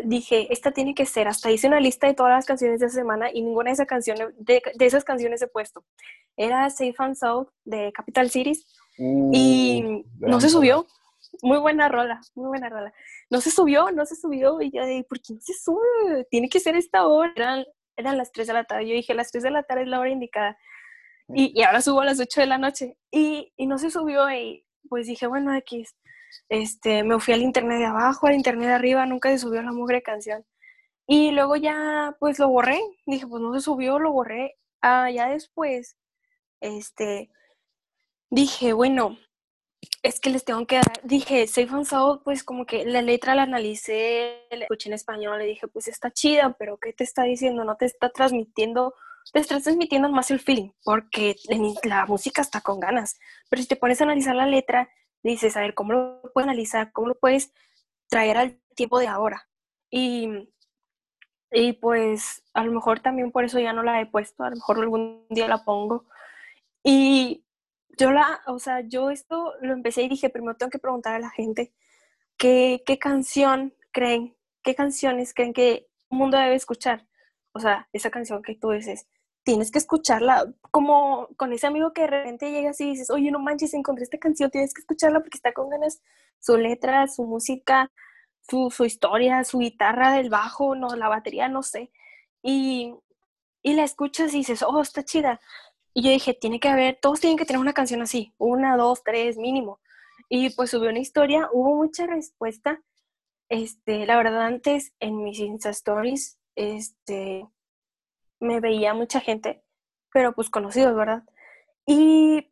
Dije, 0.03 0.51
esta 0.51 0.72
tiene 0.72 0.94
que 0.96 1.05
ser, 1.05 1.27
hasta 1.27 1.51
hice 1.51 1.67
una 1.67 1.79
lista 1.79 2.08
de 2.08 2.13
todas 2.13 2.32
las 2.32 2.46
canciones 2.46 2.79
de 2.79 2.88
esa 2.88 2.96
semana 2.96 3.29
y 3.32 3.41
ninguna 3.41 3.70
de 3.70 3.74
esas 3.74 3.88
canciones, 3.88 4.29
de, 4.38 4.62
esas 4.79 5.03
canciones 5.03 5.41
he 5.41 5.48
puesto. 5.48 5.84
Era 6.38 6.70
Safe 6.70 6.96
and 6.98 7.15
Sound 7.15 7.48
de 7.63 7.91
Capital 7.91 8.29
Cities 8.29 8.65
y 8.98 9.84
uh, 9.84 10.03
no 10.20 10.39
se 10.39 10.50
subió. 10.50 10.88
Muy 11.41 11.58
buena 11.58 11.89
rola, 11.89 12.22
muy 12.34 12.48
buena 12.48 12.70
rola. 12.70 12.94
No 13.29 13.41
se 13.41 13.51
subió, 13.51 13.91
no 13.91 14.05
se 14.05 14.15
subió 14.15 14.62
y 14.62 14.72
ya 14.72 14.86
de, 14.86 15.03
¿por 15.03 15.20
qué 15.20 15.34
no 15.34 15.41
se 15.41 15.53
sube? 15.53 16.25
Tiene 16.29 16.48
que 16.48 16.62
ser 16.62 16.75
esta 16.75 17.05
hora. 17.05 17.34
Eran, 17.36 17.65
eran 17.98 18.17
las 18.17 18.32
3 18.32 18.48
de 18.48 18.53
la 18.53 18.63
tarde. 18.63 18.88
Yo 18.88 18.96
dije, 18.96 19.13
las 19.13 19.32
3 19.32 19.44
de 19.44 19.51
la 19.51 19.63
tarde 19.63 19.84
es 19.84 19.89
la 19.89 20.00
hora 20.00 20.10
indicada. 20.10 20.58
Y, 21.27 21.51
y 21.60 21.63
ahora 21.63 21.82
subo 21.82 22.01
a 22.01 22.05
las 22.05 22.20
8 22.20 22.41
de 22.41 22.48
la 22.48 22.58
noche. 22.58 22.98
Y, 23.12 23.51
y 23.58 23.67
no 23.67 23.77
se 23.77 23.91
subió 23.91 24.32
y 24.32 24.65
pues 24.88 25.08
dije, 25.08 25.27
bueno, 25.27 25.51
aquí 25.51 25.82
es 25.82 25.96
este, 26.50 27.04
me 27.04 27.20
fui 27.20 27.34
al 27.34 27.42
internet 27.42 27.80
de 27.80 27.86
abajo, 27.86 28.27
al 28.27 28.36
internet 28.36 28.68
de 28.68 28.74
arriba, 28.74 29.06
nunca 29.06 29.30
se 29.30 29.39
subió 29.39 29.62
la 29.62 29.72
mugre 29.72 30.04
canción. 30.04 30.46
Y 31.08 31.32
luego 31.32 31.56
ya, 31.56 32.15
pues 32.20 32.39
lo 32.39 32.50
borré. 32.50 32.80
Dije, 33.06 33.27
pues 33.27 33.42
no 33.42 33.54
se 33.54 33.62
subió, 33.62 34.00
lo 34.00 34.12
borré. 34.12 34.58
Ah, 34.82 35.10
ya 35.12 35.30
después, 35.30 35.98
este, 36.62 37.30
dije, 38.30 38.74
bueno, 38.74 39.18
es 40.04 40.20
que 40.20 40.30
les 40.30 40.46
tengo 40.46 40.65
que 40.68 40.77
dar, 40.77 41.01
dije, 41.04 41.48
Safe 41.48 41.70
and 41.72 42.24
pues 42.24 42.44
como 42.44 42.65
que 42.65 42.86
la 42.86 43.01
letra 43.01 43.36
la 43.36 43.44
analicé, 43.44 44.48
la 44.51 44.65
escuché 44.65 44.89
en 44.89 44.94
español, 44.94 45.39
le 45.39 45.46
dije, 45.46 45.68
pues 45.68 45.88
está 45.88 46.12
chida, 46.12 46.56
pero 46.58 46.77
¿qué 46.77 46.94
te 46.94 47.04
está 47.04 47.24
diciendo? 47.24 47.63
No 47.63 47.77
te 47.77 47.86
está 47.86 48.10
transmitiendo 48.10 48.94
te 49.32 49.39
estás 49.39 49.63
transmitiendo 49.63 50.10
más 50.10 50.32
el 50.32 50.39
feeling, 50.39 50.70
porque 50.84 51.36
la 51.84 52.06
música 52.06 52.42
está 52.42 52.62
con 52.62 52.80
ganas. 52.80 53.18
Pero 53.50 53.62
si 53.62 53.68
te 53.68 53.75
pones 53.75 54.01
a 54.01 54.04
analizar 54.04 54.36
la 54.36 54.46
letra, 54.46 54.89
dices, 55.32 55.58
a 55.58 55.62
ver, 55.62 55.74
¿cómo 55.74 55.94
lo 55.94 56.22
puedes 56.34 56.48
analizar? 56.48 56.91
¿Cómo 56.91 57.10
lo 57.10 57.15
puedes 57.15 57.53
traer 58.08 58.38
al 58.38 58.60
tiempo 58.75 59.00
de 59.00 59.08
ahora? 59.08 59.48
Y, 59.89 60.50
y 61.51 61.74
pues 61.74 62.44
a 62.53 62.63
lo 62.63 62.72
mejor 62.72 63.00
también 63.00 63.32
por 63.32 63.46
eso 63.46 63.60
ya 63.60 63.74
no 63.74 63.84
la 63.84 64.01
he 64.01 64.05
puesto, 64.05 64.44
a 64.44 64.50
lo 64.50 64.55
mejor 64.58 64.79
algún 64.79 65.25
día 65.29 65.48
la 65.48 65.63
pongo. 65.63 66.05
Y 66.84 67.46
yo 67.98 68.12
la, 68.12 68.41
o 68.48 68.60
sea, 68.60 68.82
yo 68.82 69.10
esto 69.10 69.53
lo 69.62 69.74
empecé 69.74 70.03
y 70.03 70.10
dije, 70.10 70.29
primero 70.29 70.58
tengo 70.58 70.70
que 70.70 70.79
preguntar 70.79 71.15
a 71.15 71.20
la 71.20 71.29
gente 71.29 71.74
qué, 72.38 72.84
qué 72.86 73.00
canción 73.00 73.74
creen, 73.91 74.36
qué 74.63 74.75
canciones 74.75 75.34
creen 75.34 75.53
que 75.53 75.88
el 76.12 76.17
mundo 76.17 76.38
debe 76.38 76.55
escuchar. 76.55 77.08
O 77.53 77.60
sea, 77.60 77.88
esa 77.94 78.12
canción 78.12 78.44
que 78.44 78.55
tú 78.55 78.72
dices, 78.72 79.08
tienes 79.45 79.71
que 79.71 79.77
escucharla, 79.77 80.51
como 80.71 81.29
con 81.37 81.53
ese 81.53 81.67
amigo 81.67 81.93
que 81.93 82.01
de 82.01 82.07
repente 82.07 82.51
llegas 82.51 82.81
y 82.81 82.89
dices, 82.89 83.11
oye, 83.11 83.29
no 83.31 83.39
manches, 83.39 83.75
encontré 83.75 84.03
esta 84.03 84.17
canción, 84.17 84.49
tienes 84.49 84.73
que 84.73 84.81
escucharla 84.81 85.19
porque 85.19 85.37
está 85.37 85.53
con 85.53 85.69
ganas, 85.69 86.01
su 86.39 86.57
letra, 86.57 87.07
su 87.07 87.25
música, 87.25 87.91
su, 88.49 88.71
su 88.71 88.85
historia, 88.85 89.43
su 89.43 89.59
guitarra 89.59 90.13
del 90.13 90.31
bajo, 90.31 90.75
no, 90.75 90.95
la 90.95 91.09
batería, 91.09 91.47
no 91.47 91.61
sé. 91.61 91.91
Y, 92.41 92.95
y 93.61 93.73
la 93.75 93.83
escuchas 93.83 94.33
y 94.33 94.37
dices, 94.39 94.63
oh, 94.63 94.81
está 94.81 95.03
chida. 95.05 95.39
Y 95.93 96.03
yo 96.03 96.09
dije, 96.09 96.33
tiene 96.33 96.59
que 96.59 96.69
haber, 96.69 96.97
todos 96.99 97.19
tienen 97.19 97.37
que 97.37 97.45
tener 97.45 97.61
una 97.61 97.73
canción 97.73 98.01
así, 98.01 98.33
una, 98.39 98.75
dos, 98.77 99.03
tres, 99.03 99.37
mínimo. 99.37 99.79
Y 100.27 100.49
pues 100.49 100.71
subió 100.71 100.89
una 100.89 100.99
historia, 100.99 101.49
hubo 101.53 101.75
mucha 101.75 102.07
respuesta. 102.07 102.81
Este, 103.49 104.07
la 104.07 104.17
verdad, 104.17 104.41
antes 104.41 104.93
en 104.99 105.23
mis 105.23 105.39
Insta 105.39 105.69
Stories, 105.69 106.39
este, 106.55 107.47
me 108.39 108.60
veía 108.60 108.94
mucha 108.94 109.20
gente, 109.20 109.63
pero 110.13 110.34
pues 110.34 110.50
conocidos, 110.50 110.96
¿verdad? 110.96 111.24
Y 111.86 112.51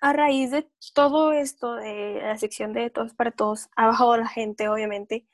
a 0.00 0.12
raíz 0.12 0.50
de 0.50 0.68
todo 0.94 1.32
esto, 1.32 1.74
de 1.74 2.20
la 2.22 2.38
sección 2.38 2.72
de 2.72 2.90
Todos 2.90 3.14
para 3.14 3.30
Todos, 3.30 3.68
ha 3.76 3.86
bajado 3.86 4.16
la 4.16 4.28
gente, 4.28 4.68
obviamente, 4.68 5.26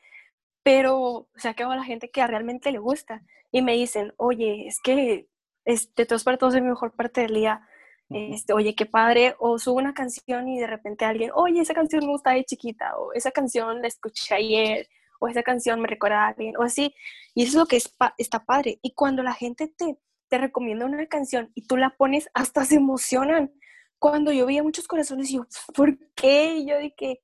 pero 0.63 1.29
se 1.37 1.49
ha 1.49 1.55
quedado 1.55 1.75
la 1.77 1.85
gente 1.85 2.11
que 2.11 2.27
realmente 2.27 2.73
le 2.73 2.79
gusta. 2.79 3.23
Y 3.53 3.63
me 3.63 3.75
dicen, 3.75 4.13
oye, 4.17 4.67
es 4.67 4.81
que 4.81 5.29
este, 5.65 6.07
Todos 6.07 6.25
para 6.25 6.39
Todos 6.39 6.55
es 6.57 6.63
mi 6.63 6.69
mejor 6.69 6.93
parte 6.95 7.23
del 7.23 7.35
día. 7.35 7.67
Este, 8.09 8.53
oye, 8.53 8.75
qué 8.75 8.87
padre, 8.87 9.35
o 9.39 9.59
subo 9.59 9.79
una 9.79 9.95
canción 9.95 10.49
y 10.49 10.61
de 10.61 10.67
repente 10.67 11.05
alguien, 11.05 11.31
oye, 11.35 11.61
esa 11.61 11.75
canción 11.75 12.05
me 12.07 12.13
gusta 12.13 12.33
de 12.33 12.45
chiquita, 12.45 12.97
o 12.99 13.13
esa 13.13 13.33
canción 13.33 13.83
la 13.83 13.89
escuché 13.89 14.35
ayer, 14.37 14.89
o 15.21 15.29
esa 15.29 15.43
canción 15.43 15.81
me 15.81 15.89
recuerda 15.89 16.25
a 16.25 16.29
alguien, 16.29 16.57
o 16.57 16.63
así. 16.63 16.95
Y 17.35 17.43
eso 17.43 17.51
es 17.51 17.55
lo 17.57 17.67
que 17.67 17.77
es 17.77 17.95
está 18.19 18.45
padre. 18.45 18.79
Y 18.83 18.95
cuando 18.95 19.23
la 19.23 19.35
gente 19.35 19.69
te, 19.69 19.99
te 20.29 20.39
recomienda 20.39 20.87
una 20.87 21.07
canción 21.07 21.51
y 21.55 21.67
tú 21.67 21.77
la 21.77 21.91
pones, 21.91 22.29
hasta 22.35 22.65
se 22.65 22.77
emocionan. 22.77 23.53
Cuando 23.99 24.33
yo 24.33 24.47
veía 24.47 24.63
muchos 24.63 24.87
corazones, 24.87 25.31
yo, 25.31 25.47
¿por 25.75 25.97
qué? 26.15 26.57
Y 26.57 26.69
yo 26.69 26.77
de 26.77 26.95
que, 26.95 27.21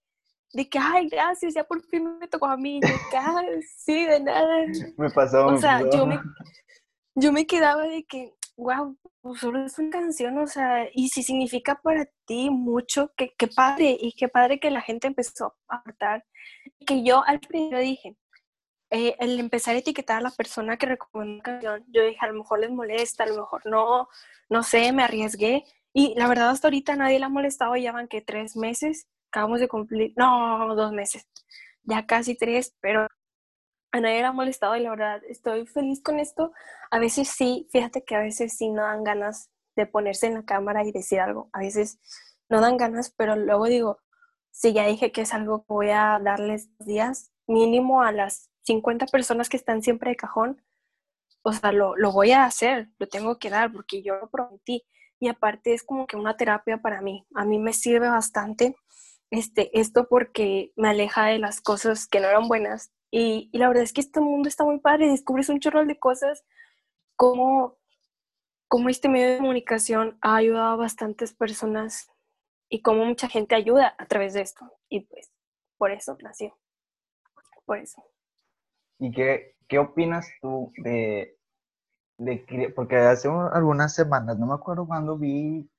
de 0.52 0.68
que, 0.68 0.78
ay, 0.78 1.08
gracias, 1.08 1.54
ya 1.54 1.64
por 1.64 1.82
fin 1.82 2.18
me 2.18 2.28
tocó 2.28 2.46
a 2.46 2.56
mí. 2.56 2.80
De 2.80 2.88
que, 3.11 3.16
ay, 3.16 3.62
sí, 3.76 4.06
de 4.06 4.20
nada. 4.20 4.64
Me 4.96 5.11
pasó. 5.11 5.46
O 5.46 5.58
sea, 5.58 5.82
yo 5.90 6.06
me, 6.06 6.20
yo 7.14 7.32
me 7.32 7.46
quedaba 7.46 7.82
de 7.82 8.04
que, 8.04 8.34
wow, 8.56 8.97
pues 9.21 9.40
solo 9.40 9.64
es 9.64 9.78
una 9.78 9.90
canción, 9.90 10.38
o 10.38 10.47
sea, 10.47 10.88
y 10.92 11.09
si 11.09 11.23
significa 11.23 11.80
para 11.82 12.06
ti 12.26 12.50
mucho, 12.50 13.12
qué, 13.16 13.32
qué 13.38 13.49
padre, 13.49 13.97
y 14.00 14.12
qué 14.12 14.28
padre 14.28 14.61
que 14.61 14.71
la 14.71 14.80
gente 14.82 15.06
empezó 15.09 15.56
a 15.68 15.76
aportar. 15.76 16.25
Que 16.87 17.02
yo 17.04 17.25
al 17.25 17.40
principio 17.40 17.78
dije, 17.78 18.16
eh, 18.90 19.16
el 19.21 19.40
empezar 19.40 19.75
a 19.75 19.78
etiquetar 19.78 20.18
a 20.18 20.23
la 20.23 20.30
persona 20.30 20.76
que 20.76 20.87
recomendó 20.87 21.35
una 21.35 21.42
canción, 21.42 21.85
yo 21.88 22.04
dije, 22.04 22.18
a 22.21 22.28
lo 22.28 22.35
mejor 22.35 22.61
les 22.61 22.71
molesta, 22.71 23.25
a 23.25 23.28
lo 23.28 23.37
mejor 23.37 23.62
no, 23.66 24.09
no 24.50 24.62
sé, 24.62 24.92
me 24.92 25.02
arriesgué. 25.02 25.64
Y 25.94 26.14
la 26.16 26.28
verdad, 26.28 26.50
hasta 26.50 26.68
ahorita 26.68 26.97
nadie 26.97 27.18
la 27.18 27.26
ha 27.26 27.28
molestado, 27.30 27.76
ya 27.76 27.92
van 27.92 28.09
que 28.09 28.23
tres 28.23 28.56
meses, 28.56 29.06
acabamos 29.30 29.60
de 29.60 29.69
cumplir, 29.69 30.12
no, 30.17 30.75
dos 30.76 30.93
meses, 30.93 31.26
ya 31.84 32.06
casi 32.06 32.36
tres, 32.36 32.75
pero 32.80 33.08
a 33.93 34.00
nadie 34.00 34.23
la 34.23 34.28
ha 34.28 34.33
molestado 34.33 34.76
y 34.76 34.81
la 34.81 34.91
verdad 34.91 35.23
estoy 35.28 35.67
feliz 35.67 36.02
con 36.02 36.19
esto. 36.19 36.52
A 36.91 36.99
veces 36.99 37.28
sí, 37.28 37.69
fíjate 37.71 38.05
que 38.05 38.17
a 38.17 38.21
veces 38.21 38.57
sí 38.57 38.71
no 38.71 38.83
dan 38.83 39.05
ganas 39.05 39.50
de 39.76 39.87
ponerse 39.87 40.26
en 40.26 40.35
la 40.35 40.45
cámara 40.45 40.85
y 40.85 40.93
decir 40.93 41.21
algo, 41.21 41.49
a 41.52 41.61
veces 41.61 41.99
no 42.49 42.61
dan 42.61 42.76
ganas, 42.76 43.11
pero 43.17 43.37
luego 43.37 43.67
digo, 43.67 43.99
si 44.50 44.73
ya 44.73 44.87
dije 44.87 45.13
que 45.13 45.23
es 45.23 45.33
algo 45.33 45.61
que 45.61 45.73
voy 45.73 45.91
a 45.91 46.21
darles 46.23 46.69
días, 46.78 47.33
mínimo 47.47 48.02
a 48.02 48.13
las 48.13 48.50
50 48.65 49.07
personas 49.07 49.49
que 49.49 49.57
están 49.57 49.83
siempre 49.83 50.11
de 50.11 50.17
cajón, 50.17 50.63
o 51.43 51.52
sea, 51.52 51.73
lo, 51.73 51.97
lo, 51.97 52.13
voy 52.13 52.33
a 52.33 52.45
hacer, 52.45 52.91
lo 52.99 53.09
tengo 53.09 53.39
que 53.39 53.50
dar 53.50 53.73
porque 53.73 54.02
yo 54.02 54.17
lo 54.17 54.31
prometí. 54.31 54.85
Y 55.19 55.28
aparte 55.28 55.73
es 55.75 55.83
como 55.83 56.07
que 56.07 56.17
una 56.17 56.37
terapia 56.37 56.78
para 56.78 57.00
mí. 57.00 57.26
A 57.35 57.45
mí 57.45 57.59
me 57.59 57.73
sirve 57.73 58.09
bastante 58.09 58.76
este, 59.31 59.76
esto 59.78 60.09
porque 60.09 60.73
me 60.76 60.91
aleja 60.91 61.26
de 61.26 61.39
las 61.39 61.61
cosas 61.61 62.07
que 62.07 62.21
no 62.21 62.28
eran 62.28 62.49
buenas. 62.49 62.93
Y, 63.14 63.50
y 63.52 63.58
la 63.58 63.68
verdad 63.68 63.84
es 63.84 63.92
que 63.92 64.00
este 64.00 64.20
mundo 64.20 64.48
está 64.48 64.64
muy 64.64 64.80
padre, 64.80 65.08
descubres 65.08 65.50
un 65.50 65.60
chorro 65.60 65.84
de 65.84 65.98
cosas, 65.98 66.44
como, 67.14 67.78
como 68.68 68.88
este 68.88 69.08
medio 69.08 69.32
de 69.32 69.36
comunicación 69.36 70.18
ha 70.22 70.36
ayudado 70.36 70.72
a 70.72 70.76
bastantes 70.76 71.34
personas 71.34 72.10
y 72.70 72.80
como 72.80 73.04
mucha 73.04 73.28
gente 73.28 73.54
ayuda 73.54 73.94
a 73.98 74.06
través 74.06 74.32
de 74.32 74.40
esto. 74.40 74.64
Y 74.88 75.00
pues 75.00 75.30
por 75.76 75.90
eso 75.90 76.16
nació. 76.22 76.58
Por 77.66 77.78
eso. 77.78 78.02
¿Y 78.98 79.12
qué, 79.12 79.56
qué 79.68 79.78
opinas 79.78 80.26
tú 80.40 80.72
de, 80.78 81.36
de, 82.16 82.72
porque 82.75 82.96
hace 82.96 83.28
algunas 83.28 83.94
semanas, 83.94 84.38
no 84.38 84.46
me 84.46 84.54
acuerdo 84.54 84.86
cuándo 84.86 85.18
vi 85.18 85.70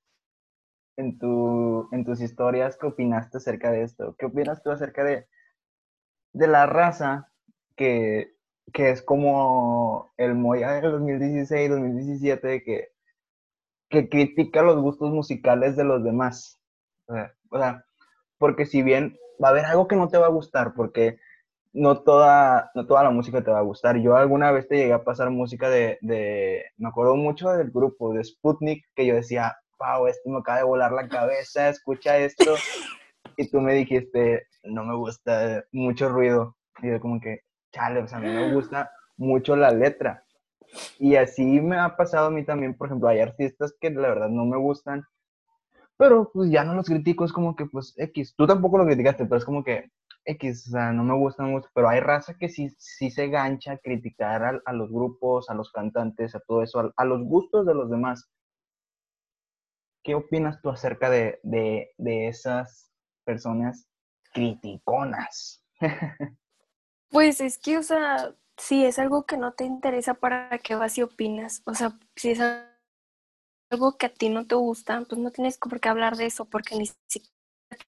en, 0.97 1.17
tu, 1.17 1.89
en 1.91 2.05
tus 2.05 2.21
historias 2.21 2.77
que 2.77 2.85
opinaste 2.85 3.37
acerca 3.37 3.71
de 3.71 3.81
esto. 3.81 4.15
¿Qué 4.19 4.27
opinas 4.27 4.61
tú 4.61 4.69
acerca 4.69 5.03
de, 5.03 5.27
de 6.33 6.47
la 6.47 6.65
raza 6.65 7.31
que, 7.75 8.33
que 8.73 8.89
es 8.89 9.01
como 9.01 10.13
el 10.17 10.35
Moya 10.35 10.71
del 10.73 10.91
2016, 10.91 11.69
2017, 11.69 12.63
que, 12.63 12.89
que 13.89 14.09
critica 14.09 14.61
los 14.61 14.81
gustos 14.81 15.11
musicales 15.11 15.75
de 15.75 15.83
los 15.83 16.03
demás? 16.03 16.59
o 17.49 17.59
sea, 17.59 17.85
porque 18.37 18.65
si 18.65 18.81
bien 18.81 19.17
va 19.43 19.49
a 19.49 19.51
haber 19.51 19.65
algo 19.65 19.87
que 19.87 19.95
no 19.95 20.07
te 20.07 20.17
va 20.17 20.27
a 20.27 20.31
gustar, 20.31 20.73
porque 20.73 21.17
no 21.73 22.01
toda, 22.03 22.71
no 22.75 22.85
toda 22.85 23.03
la 23.03 23.09
música 23.09 23.43
te 23.43 23.51
va 23.51 23.59
a 23.59 23.63
gustar. 23.63 23.97
Yo 23.97 24.15
alguna 24.15 24.51
vez 24.51 24.67
te 24.67 24.77
llegué 24.77 24.93
a 24.93 25.03
pasar 25.03 25.29
música 25.31 25.69
de, 25.69 25.97
de, 26.01 26.65
me 26.77 26.89
acuerdo 26.89 27.15
mucho 27.15 27.49
del 27.51 27.71
grupo 27.71 28.13
de 28.13 28.23
Sputnik, 28.23 28.85
que 28.95 29.05
yo 29.05 29.15
decía, 29.15 29.57
wow, 29.79 30.07
esto 30.07 30.29
me 30.29 30.39
acaba 30.39 30.59
de 30.59 30.63
volar 30.63 30.91
la 30.91 31.07
cabeza, 31.07 31.69
escucha 31.69 32.17
esto. 32.17 32.55
Y 33.37 33.49
tú 33.49 33.61
me 33.61 33.73
dijiste, 33.73 34.47
no 34.63 34.83
me 34.83 34.95
gusta, 34.95 35.65
mucho 35.71 36.09
ruido. 36.09 36.55
Y 36.81 36.89
yo 36.89 36.99
como 36.99 37.19
que, 37.19 37.41
chale, 37.71 38.07
sea, 38.07 38.17
a 38.17 38.21
mí 38.21 38.27
me 38.27 38.53
gusta 38.53 38.91
mucho 39.17 39.55
la 39.55 39.71
letra. 39.71 40.23
Y 40.99 41.15
así 41.15 41.43
me 41.61 41.77
ha 41.77 41.95
pasado 41.95 42.27
a 42.27 42.31
mí 42.31 42.43
también, 42.45 42.75
por 42.75 42.87
ejemplo, 42.87 43.09
hay 43.09 43.19
artistas 43.19 43.75
que 43.79 43.89
la 43.91 44.09
verdad 44.09 44.29
no 44.29 44.45
me 44.45 44.57
gustan, 44.57 45.05
pero 45.97 46.31
pues 46.33 46.49
ya 46.49 46.63
no 46.63 46.73
los 46.73 46.87
critico, 46.87 47.25
es 47.25 47.33
como 47.33 47.55
que 47.55 47.65
pues 47.65 47.93
X, 47.97 48.33
tú 48.35 48.47
tampoco 48.47 48.77
lo 48.77 48.85
criticaste, 48.85 49.25
pero 49.25 49.37
es 49.37 49.45
como 49.45 49.63
que 49.63 49.91
X, 50.25 50.67
o 50.67 50.71
sea, 50.71 50.91
no 50.91 51.03
me 51.03 51.15
gustan 51.15 51.51
mucho, 51.51 51.69
pero 51.73 51.89
hay 51.89 51.99
raza 51.99 52.35
que 52.37 52.49
sí, 52.49 52.69
sí 52.77 53.11
se 53.11 53.27
gancha 53.27 53.73
a 53.73 53.77
criticar 53.77 54.61
a, 54.65 54.73
los 54.73 54.91
grupos, 54.91 55.49
a 55.49 55.53
los 55.53 55.71
cantantes, 55.71 56.33
a 56.35 56.39
todo 56.39 56.63
eso, 56.63 56.93
a, 56.95 57.05
los 57.05 57.23
gustos 57.23 57.65
de 57.65 57.75
los 57.75 57.89
demás. 57.89 58.29
¿Qué 60.03 60.15
opinas 60.15 60.61
tú 60.61 60.69
acerca 60.69 61.09
de, 61.09 61.39
de 61.43 62.27
esas 62.27 62.92
personas 63.23 63.87
criticonas? 64.33 65.63
pues 67.09 67.41
es 67.41 67.57
que, 67.57 67.77
o 67.77 67.83
sea, 67.83 68.33
si 68.57 68.85
es 68.85 68.99
algo 68.99 69.25
que 69.25 69.37
no 69.37 69.53
te 69.53 69.65
interesa, 69.65 70.13
¿para 70.13 70.57
qué 70.59 70.75
vas 70.75 70.97
y 70.97 71.03
opinas? 71.03 71.61
O 71.65 71.73
sea, 71.73 71.97
si 72.15 72.31
es 72.31 72.39
algo 73.69 73.97
que 73.97 74.05
a 74.05 74.13
ti 74.13 74.29
no 74.29 74.45
te 74.45 74.55
gusta, 74.55 75.03
pues 75.07 75.19
no 75.19 75.31
tienes 75.31 75.57
por 75.57 75.79
qué 75.79 75.89
hablar 75.89 76.15
de 76.17 76.27
eso, 76.27 76.45
porque 76.45 76.75
ni 76.75 76.85
siquiera 77.07 77.33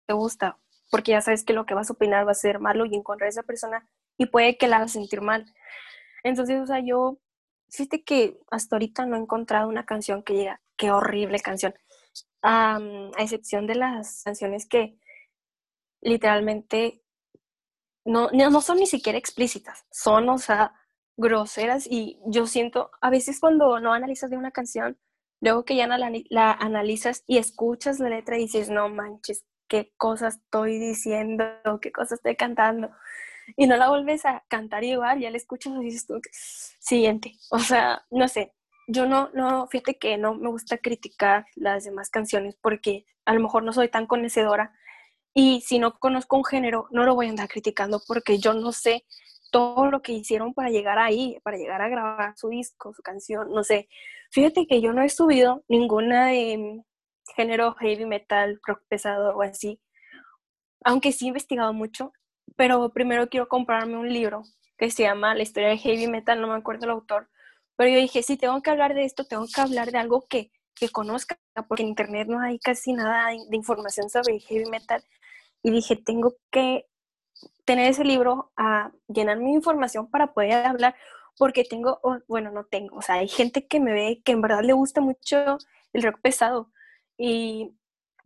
te 0.08 0.14
gusta 0.14 0.58
porque 0.96 1.12
ya 1.12 1.22
sabes 1.22 1.44
que 1.44 1.54
lo 1.54 1.66
que 1.66 1.74
vas 1.74 1.90
a 1.90 1.94
opinar 1.94 2.28
va 2.28 2.32
a 2.32 2.36
ser 2.36 2.60
malo 2.60 2.86
y 2.86 2.96
en 2.96 3.04
contra 3.04 3.28
esa 3.28 3.44
persona 3.44 3.88
y 4.18 4.28
puede 4.28 4.58
que 4.58 4.68
la 4.68 4.78
hagas 4.78 4.94
sentir 4.94 5.22
mal. 5.22 5.46
Entonces, 6.24 6.62
o 6.62 6.66
sea, 6.66 6.80
yo, 6.80 7.20
fíjate 7.70 8.04
que 8.04 8.40
hasta 8.50 8.76
ahorita 8.76 9.06
no 9.06 9.16
he 9.16 9.20
encontrado 9.20 9.68
una 9.68 9.86
canción 9.86 10.24
que 10.24 10.34
diga, 10.34 10.62
qué 10.78 10.92
horrible 10.92 11.40
canción, 11.40 11.76
a 12.42 12.80
excepción 13.20 13.68
de 13.68 13.76
las 13.76 14.24
canciones 14.24 14.66
que 14.68 14.98
literalmente 16.06 17.02
no, 18.06 18.30
no 18.32 18.62
son 18.62 18.78
ni 18.78 18.86
siquiera 18.86 19.18
explícitas, 19.18 19.86
son, 19.92 20.30
o 20.30 20.38
sea, 20.38 20.74
groseras 21.18 21.88
y 21.90 22.20
yo 22.28 22.46
siento, 22.46 22.92
a 23.02 23.10
veces 23.10 23.40
cuando 23.40 23.80
no 23.80 23.94
analizas 23.94 24.30
de 24.30 24.38
una 24.38 24.52
canción, 24.52 24.98
luego 25.42 25.66
que 25.66 25.76
ya 25.76 25.88
la, 25.88 26.52
analizas 26.52 27.24
y 27.28 27.38
escuchas 27.38 28.00
la 28.00 28.10
letra 28.10 28.38
y 28.38 28.42
dices, 28.42 28.70
no 28.70 28.90
manches, 28.90 29.46
qué 29.68 29.92
cosas 29.98 30.36
estoy 30.36 30.78
diciendo, 30.78 31.46
qué 31.82 31.92
cosas 31.92 32.20
estoy 32.20 32.36
cantando. 32.36 32.92
Y 33.56 33.68
no 33.68 33.78
la 33.78 33.90
vuelves 33.90 34.26
a 34.26 34.44
cantar 34.48 34.84
igual, 34.84 35.20
ya 35.20 35.30
la 35.30 35.38
escuchas 35.38 35.74
y 35.80 35.86
dices 35.86 36.08
tú, 36.08 36.20
siguiente. 36.32 37.34
O 37.50 37.60
sea, 37.60 38.06
no 38.12 38.28
sé, 38.28 38.54
yo 38.88 39.08
no, 39.08 39.30
no, 39.34 39.68
fíjate 39.68 39.98
que 39.98 40.18
no 40.18 40.36
me 40.36 40.50
gusta 40.50 40.78
criticar 40.78 41.46
las 41.56 41.86
demás 41.86 42.10
canciones 42.10 42.56
porque 42.62 43.06
a 43.26 43.34
lo 43.34 43.40
mejor 43.40 43.64
no 43.64 43.74
soy 43.74 43.90
tan 43.90 44.06
conocedora 44.06 44.74
y 45.36 45.62
si 45.62 45.80
no 45.80 46.00
conozco 46.00 46.38
un 46.38 46.46
género, 46.46 46.88
no 46.92 47.04
lo 47.04 47.14
voy 47.14 47.28
a 47.28 47.30
andar 47.30 47.50
criticando 47.50 48.02
porque 48.08 48.40
yo 48.40 48.54
no 48.54 48.72
sé 48.72 49.06
todo 49.52 49.92
lo 49.92 50.02
que 50.02 50.14
hicieron 50.14 50.54
para 50.54 50.70
llegar 50.70 50.98
ahí, 50.98 51.40
para 51.44 51.58
llegar 51.58 51.82
a 51.82 51.90
grabar 51.90 52.38
su 52.38 52.50
disco, 52.50 52.94
su 52.94 53.04
canción, 53.04 53.52
no 53.52 53.64
sé. 53.64 53.90
Fíjate 54.32 54.66
que 54.66 54.82
yo 54.82 54.94
no 54.94 55.04
he 55.04 55.10
subido 55.10 55.64
ninguna 55.68 56.28
de 56.28 56.82
género 57.36 57.76
heavy 57.76 58.06
metal, 58.06 58.60
rock 58.66 58.82
pesado 58.88 59.36
o 59.36 59.42
así, 59.42 59.82
aunque 60.86 61.12
sí 61.12 61.26
he 61.26 61.28
investigado 61.30 61.74
mucho, 61.74 62.14
pero 62.56 62.90
primero 62.94 63.28
quiero 63.28 63.50
comprarme 63.50 63.98
un 63.98 64.12
libro 64.12 64.44
que 64.78 64.90
se 64.90 65.04
llama 65.04 65.36
La 65.36 65.44
historia 65.44 65.70
de 65.70 65.78
heavy 65.78 66.08
metal, 66.08 66.40
no 66.40 66.48
me 66.48 66.56
acuerdo 66.56 66.86
el 66.86 66.92
autor, 66.92 67.30
pero 67.76 67.90
yo 67.90 68.00
dije, 68.00 68.24
si 68.24 68.38
tengo 68.38 68.62
que 68.62 68.70
hablar 68.70 68.94
de 68.94 69.04
esto, 69.04 69.26
tengo 69.26 69.46
que 69.54 69.60
hablar 69.60 69.92
de 69.92 69.98
algo 69.98 70.28
que, 70.30 70.52
que 70.76 70.90
conozca, 70.90 71.38
porque 71.68 71.84
en 71.84 71.90
internet 71.90 72.28
no 72.30 72.40
hay 72.40 72.58
casi 72.60 72.94
nada 72.94 73.32
de 73.32 73.56
información 73.56 74.10
sobre 74.10 74.40
heavy 74.40 74.70
metal. 74.70 75.04
Y 75.66 75.72
dije, 75.72 75.96
tengo 75.96 76.36
que 76.52 76.86
tener 77.66 77.90
ese 77.90 78.04
libro 78.04 78.52
a 78.56 78.92
llenar 79.08 79.40
mi 79.40 79.52
información 79.52 80.08
para 80.08 80.32
poder 80.32 80.64
hablar, 80.64 80.96
porque 81.40 81.64
tengo, 81.64 82.00
bueno, 82.28 82.52
no 82.52 82.66
tengo, 82.66 82.98
o 82.98 83.02
sea, 83.02 83.16
hay 83.16 83.28
gente 83.28 83.66
que 83.66 83.80
me 83.80 83.92
ve 83.92 84.22
que 84.24 84.34
en 84.34 84.44
verdad 84.44 84.62
le 84.62 84.74
gusta 84.74 85.02
mucho 85.02 85.58
el 85.92 86.04
rock 86.04 86.22
pesado 86.22 86.72
y 87.18 87.76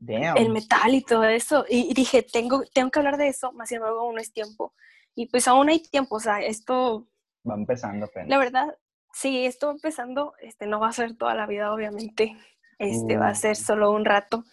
el 0.06 0.50
metal 0.50 0.94
y 0.94 1.02
todo 1.02 1.24
eso. 1.24 1.64
Y, 1.70 1.94
dije, 1.94 2.24
tengo, 2.24 2.66
tengo 2.74 2.92
que 2.92 3.00
hablar 3.00 3.16
de 3.16 3.30
eso, 3.30 3.54
más 3.54 3.70
sin 3.70 3.78
embargo 3.78 4.02
aún 4.02 4.16
no 4.16 4.22
es 4.22 4.34
tiempo. 4.34 4.74
Y 5.16 5.28
pues 5.28 5.48
aún 5.48 5.70
hay 5.70 5.80
tiempo, 5.80 6.16
o 6.16 6.20
sea, 6.20 6.42
esto... 6.42 7.08
Va 7.50 7.56
empezando 7.56 8.12
La 8.28 8.38
verdad, 8.38 8.78
sí, 9.14 9.46
esto 9.46 9.72
empezando, 9.72 10.34
este, 10.42 10.68
no 10.68 10.82
va 10.82 10.90
a 10.90 10.92
ser 10.92 11.16
toda 11.16 11.36
la 11.36 11.48
vida, 11.48 11.74
obviamente. 11.74 12.36
Este, 12.80 13.16
va 13.16 13.30
a 13.30 13.36
ser 13.36 13.56
solo 13.56 13.92
un 13.92 14.04
rato. 14.04 14.44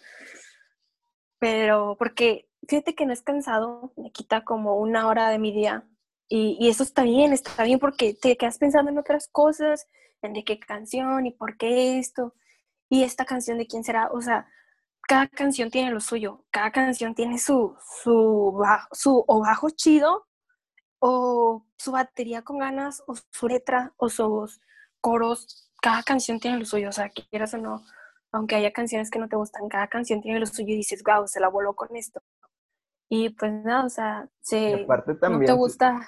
Pero, 1.37 1.97
porque 1.99 2.46
fíjate 2.67 2.95
que 2.95 3.05
no 3.05 3.13
es 3.13 3.21
cansado, 3.21 3.93
me 3.97 4.11
quita 4.11 4.43
como 4.43 4.77
una 4.77 5.07
hora 5.07 5.29
de 5.29 5.39
mi 5.39 5.51
día. 5.51 5.87
Y, 6.29 6.57
y 6.59 6.69
eso 6.69 6.83
está 6.83 7.03
bien, 7.03 7.33
está 7.33 7.63
bien 7.63 7.79
porque 7.79 8.13
te 8.13 8.37
quedas 8.37 8.57
pensando 8.57 8.91
en 8.91 8.97
otras 8.97 9.27
cosas, 9.29 9.87
en 10.21 10.33
de 10.33 10.43
qué 10.43 10.59
canción 10.59 11.25
y 11.25 11.31
por 11.31 11.57
qué 11.57 11.99
esto. 11.99 12.33
Y 12.89 13.03
esta 13.03 13.25
canción 13.25 13.57
de 13.57 13.67
quién 13.67 13.83
será, 13.83 14.09
o 14.11 14.21
sea, 14.21 14.47
cada 15.07 15.27
canción 15.27 15.71
tiene 15.71 15.91
lo 15.91 16.01
suyo, 16.01 16.45
cada 16.51 16.71
canción 16.71 17.15
tiene 17.15 17.39
su, 17.39 17.75
su, 18.03 18.61
su 18.91 19.23
o 19.27 19.39
bajo 19.39 19.69
chido 19.69 20.27
o 20.99 21.65
su 21.77 21.91
batería 21.91 22.41
con 22.41 22.59
ganas, 22.59 23.03
o 23.07 23.15
su 23.31 23.47
letra, 23.47 23.93
o 23.97 24.09
sus 24.09 24.61
coros, 25.01 25.71
cada 25.81 26.03
canción 26.03 26.39
tiene 26.39 26.57
lo 26.59 26.65
suyo, 26.65 26.89
o 26.89 26.91
sea, 26.91 27.09
quieras 27.09 27.53
o 27.53 27.57
no, 27.57 27.83
aunque 28.31 28.55
haya 28.55 28.73
canciones 28.73 29.09
que 29.09 29.19
no 29.19 29.29
te 29.29 29.35
gustan, 29.35 29.69
cada 29.69 29.87
canción 29.87 30.21
tiene 30.21 30.39
lo 30.39 30.47
suyo 30.47 30.73
y 30.73 30.77
dices, 30.77 31.03
wow, 31.03 31.27
se 31.27 31.39
la 31.39 31.49
voló 31.49 31.75
con 31.75 31.95
esto. 31.95 32.21
Y 33.09 33.29
pues 33.29 33.51
nada, 33.63 33.85
o 33.85 33.89
sea, 33.89 34.29
se, 34.41 34.83
aparte 34.83 35.15
también 35.15 35.41
no 35.41 35.45
te 35.47 35.53
gusta. 35.53 36.07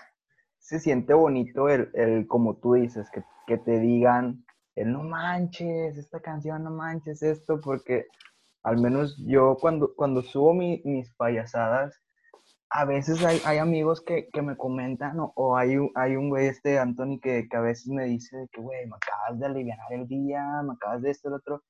Se, 0.58 0.80
siente 0.80 1.14
bonito 1.14 1.70
el, 1.70 1.90
el, 1.94 2.28
como 2.28 2.58
tú 2.58 2.74
dices, 2.74 3.10
que, 3.12 3.24
que 3.48 3.58
te 3.58 3.80
digan, 3.80 4.46
el 4.76 4.92
no 4.92 5.04
manches, 5.04 5.98
esta 5.98 6.20
canción, 6.20 6.64
no 6.64 6.72
manches 6.72 7.24
esto, 7.24 7.60
porque 7.62 8.06
al 8.64 8.78
menos 8.82 9.18
yo 9.26 9.58
cuando, 9.60 9.94
cuando 9.96 10.22
subo 10.22 10.54
mis 10.54 11.14
payasadas, 11.16 12.02
a 12.70 12.86
veces 12.86 13.24
hay, 13.26 13.42
hay 13.46 13.58
amigos 13.58 14.02
que, 14.02 14.28
que, 14.32 14.42
me 14.42 14.56
comentan, 14.56 15.18
o, 15.18 15.58
hay, 15.58 15.76
hay 15.96 16.16
un 16.16 16.30
güey, 16.30 16.48
este 16.48 16.78
Anthony, 16.78 17.20
que, 17.20 17.48
que, 17.50 17.58
a 17.58 17.62
veces 17.62 17.88
me 17.88 18.06
dice 18.06 18.48
que, 18.52 18.62
güey, 18.62 18.86
me 18.86 18.96
acabas 18.96 19.40
de 19.40 19.46
aliviar 19.48 19.80
el 19.90 20.08
día, 20.08 20.44
me 20.64 20.74
acabas 20.74 21.02
de 21.02 21.12
esto, 21.12 21.30
el 21.30 21.36
otro. 21.36 21.64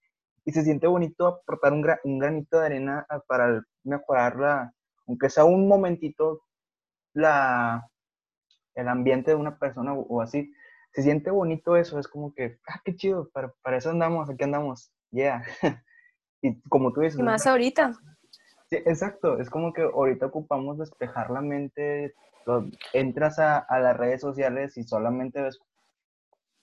Y 0.44 0.52
se 0.52 0.64
siente 0.64 0.88
bonito 0.88 1.28
aportar 1.28 1.74
un, 1.74 1.86
un 2.04 2.20
granito 2.20 2.60
de 2.60 2.66
arena 2.66 3.06
para 3.28 3.62
mejorar 3.84 4.36
la, 4.36 4.74
aunque 5.10 5.30
sea 5.32 5.44
un 5.44 5.68
momentito, 5.68 6.44
la, 7.14 7.90
el 8.76 8.88
ambiente 8.88 9.32
de 9.32 9.38
una 9.38 9.58
persona 9.58 9.94
o, 9.94 10.22
así. 10.22 10.54
Se 10.94 11.02
siente 11.02 11.32
bonito 11.32 11.76
eso, 11.76 12.00
es 12.00 12.08
como 12.08 12.34
que, 12.34 12.60
ah, 12.68 12.80
qué 12.86 12.96
chido, 12.96 13.30
para, 13.30 13.52
para 13.64 13.78
eso 13.78 13.90
andamos, 13.90 14.30
aquí 14.30 14.44
andamos, 14.44 14.92
yeah. 15.10 15.44
y 16.42 16.62
como 16.70 16.94
tú 16.94 17.02
dices. 17.02 17.20
Y 17.20 17.24
más 17.24 17.48
ahorita. 17.48 17.94
Sí, 18.70 18.76
exacto, 18.78 19.40
es 19.40 19.50
como 19.50 19.74
que 19.74 19.82
ahorita 19.82 20.28
ocupamos 20.28 20.78
despejar 20.78 21.32
la 21.32 21.42
mente, 21.42 22.14
entras 22.94 23.40
a, 23.40 23.66
las 23.80 23.98
redes 23.98 24.22
sociales 24.22 24.78
y 24.78 24.84
solamente 24.84 25.42
ves 25.42 25.60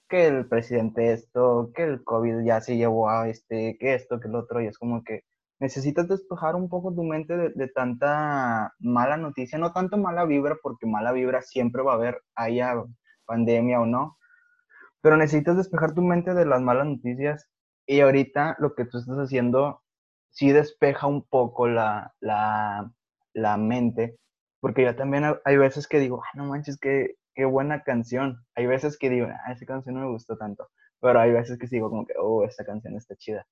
que 0.08 0.28
el 0.28 0.46
presidente 0.46 1.12
esto, 1.12 1.72
que 1.74 1.82
el 1.82 2.04
COVID 2.04 2.44
ya 2.44 2.60
se 2.60 2.76
llevó 2.76 3.10
a 3.10 3.28
este, 3.28 3.76
que 3.78 3.94
esto, 3.94 4.20
que 4.20 4.28
el 4.28 4.36
otro, 4.36 4.60
y 4.60 4.66
es 4.66 4.78
como 4.78 5.02
que 5.02 5.24
necesitas 5.58 6.08
despejar 6.08 6.54
un 6.56 6.68
poco 6.68 6.94
tu 6.94 7.02
mente 7.02 7.36
de, 7.36 7.68
tanta 7.68 8.74
mala 8.78 9.16
noticia, 9.16 9.58
no 9.58 9.72
tanto 9.72 9.96
mala 9.96 10.24
vibra, 10.24 10.56
porque 10.62 10.86
mala 10.86 11.12
vibra 11.12 11.42
siempre 11.42 11.82
va 11.82 11.92
a 11.92 11.94
haber, 11.96 12.22
haya 12.34 12.74
pandemia 13.26 13.80
o 13.80 13.86
no, 13.86 14.18
pero 15.00 15.16
necesitas 15.16 15.56
despejar 15.56 15.94
tu 15.94 16.02
mente 16.02 16.34
de 16.34 16.46
las 16.46 16.60
malas 16.60 16.86
noticias 16.86 17.48
y 17.86 18.00
ahorita 18.00 18.56
lo 18.58 18.74
que 18.74 18.84
tú 18.84 18.98
estás 18.98 19.16
haciendo 19.18 19.82
sí 20.30 20.52
despeja 20.52 21.06
un 21.06 21.22
poco 21.22 21.68
la, 21.68 22.14
la, 22.20 22.90
la 23.34 23.56
mente, 23.56 24.18
porque 24.60 24.82
yo 24.84 24.96
también 24.96 25.24
hay 25.44 25.56
veces 25.56 25.88
que 25.88 26.00
digo, 26.00 26.22
ah, 26.24 26.30
no 26.36 26.44
manches, 26.46 26.78
qué, 26.78 27.14
qué 27.34 27.44
buena 27.44 27.82
canción. 27.84 28.44
Hay 28.56 28.66
veces 28.66 28.98
que 28.98 29.10
digo, 29.10 29.28
ah, 29.30 29.52
esa 29.52 29.66
canción 29.66 29.94
no 29.94 30.02
me 30.02 30.12
gustó 30.12 30.36
tanto, 30.36 30.68
pero 31.00 31.20
hay 31.20 31.32
veces 31.32 31.58
que 31.58 31.68
sigo 31.68 31.90
como 31.90 32.06
que, 32.06 32.14
oh, 32.18 32.44
esta 32.44 32.64
canción 32.64 32.96
está 32.96 33.16
chida. 33.16 33.46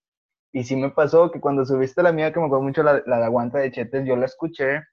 Y 0.54 0.62
sí 0.62 0.76
me 0.76 0.90
pasó 0.90 1.32
que 1.32 1.40
cuando 1.40 1.66
subiste 1.66 2.00
la 2.00 2.12
mía, 2.12 2.32
que 2.32 2.38
me 2.38 2.46
acuerdo 2.46 2.62
mucho 2.62 2.84
la, 2.84 3.02
la 3.06 3.18
de 3.18 3.24
Aguanta 3.24 3.58
de 3.58 3.72
Chetes, 3.72 4.06
yo 4.06 4.14
la 4.14 4.26
escuché. 4.26 4.84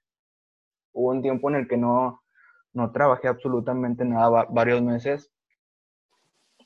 Hubo 0.92 1.10
un 1.10 1.22
tiempo 1.22 1.48
en 1.50 1.54
el 1.54 1.68
que 1.68 1.76
no, 1.76 2.20
no 2.72 2.90
trabajé 2.90 3.28
absolutamente 3.28 4.04
nada, 4.04 4.46
varios 4.50 4.82
meses. 4.82 5.30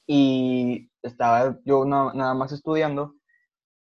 Y 0.06 0.90
estaba 1.02 1.58
yo 1.66 1.84
nada 1.84 2.32
más 2.32 2.52
estudiando 2.52 3.14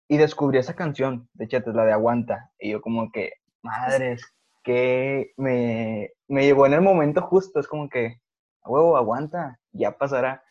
y 0.07 0.17
descubrí 0.17 0.59
esa 0.59 0.75
canción 0.75 1.27
de 1.33 1.47
Chetes, 1.47 1.73
la 1.73 1.83
de 1.83 1.93
Aguanta. 1.93 2.51
Y 2.59 2.69
yo 2.69 2.81
como 2.81 3.11
que, 3.11 3.33
madres, 3.63 4.23
que 4.63 5.33
me, 5.35 6.11
me 6.27 6.45
llevó 6.45 6.67
en 6.67 6.73
el 6.73 6.81
momento 6.81 7.23
justo. 7.23 7.59
Es 7.59 7.67
como 7.67 7.89
que, 7.89 8.21
huevo, 8.63 8.95
aguanta, 8.97 9.59
ya 9.71 9.97
pasará. 9.97 10.43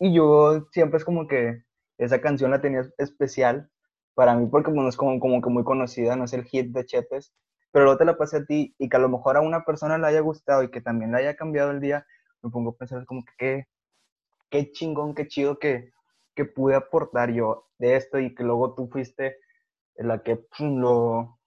Y 0.00 0.12
yo 0.12 0.66
siempre 0.72 0.98
es 0.98 1.04
como 1.04 1.28
que 1.28 1.62
esa 2.04 2.20
canción 2.20 2.50
la 2.50 2.60
tenía 2.60 2.82
especial 2.98 3.70
para 4.14 4.34
mí 4.34 4.46
porque 4.50 4.70
bueno, 4.70 4.88
es 4.88 4.96
como, 4.96 5.20
como 5.20 5.40
que 5.40 5.50
muy 5.50 5.64
conocida, 5.64 6.16
no 6.16 6.24
es 6.24 6.32
el 6.32 6.44
hit 6.44 6.72
de 6.72 6.84
Chetes, 6.84 7.32
pero 7.72 7.84
luego 7.84 7.98
te 7.98 8.04
la 8.04 8.16
pasé 8.16 8.38
a 8.38 8.44
ti 8.44 8.74
y 8.78 8.88
que 8.88 8.96
a 8.96 9.00
lo 9.00 9.08
mejor 9.08 9.36
a 9.36 9.40
una 9.40 9.64
persona 9.64 9.98
le 9.98 10.06
haya 10.06 10.20
gustado 10.20 10.62
y 10.62 10.70
que 10.70 10.80
también 10.80 11.12
le 11.12 11.18
haya 11.18 11.36
cambiado 11.36 11.70
el 11.70 11.80
día, 11.80 12.06
me 12.42 12.50
pongo 12.50 12.70
a 12.70 12.76
pensar 12.76 13.04
como 13.04 13.24
que 13.24 13.32
qué, 13.38 13.68
qué 14.50 14.72
chingón, 14.72 15.14
qué 15.14 15.28
chido 15.28 15.58
que, 15.58 15.92
que 16.34 16.44
pude 16.44 16.74
aportar 16.74 17.32
yo 17.32 17.68
de 17.78 17.96
esto 17.96 18.18
y 18.18 18.34
que 18.34 18.42
luego 18.42 18.74
tú 18.74 18.88
fuiste 18.88 19.36
la 19.96 20.22
que 20.22 20.46
lo, 20.58 21.38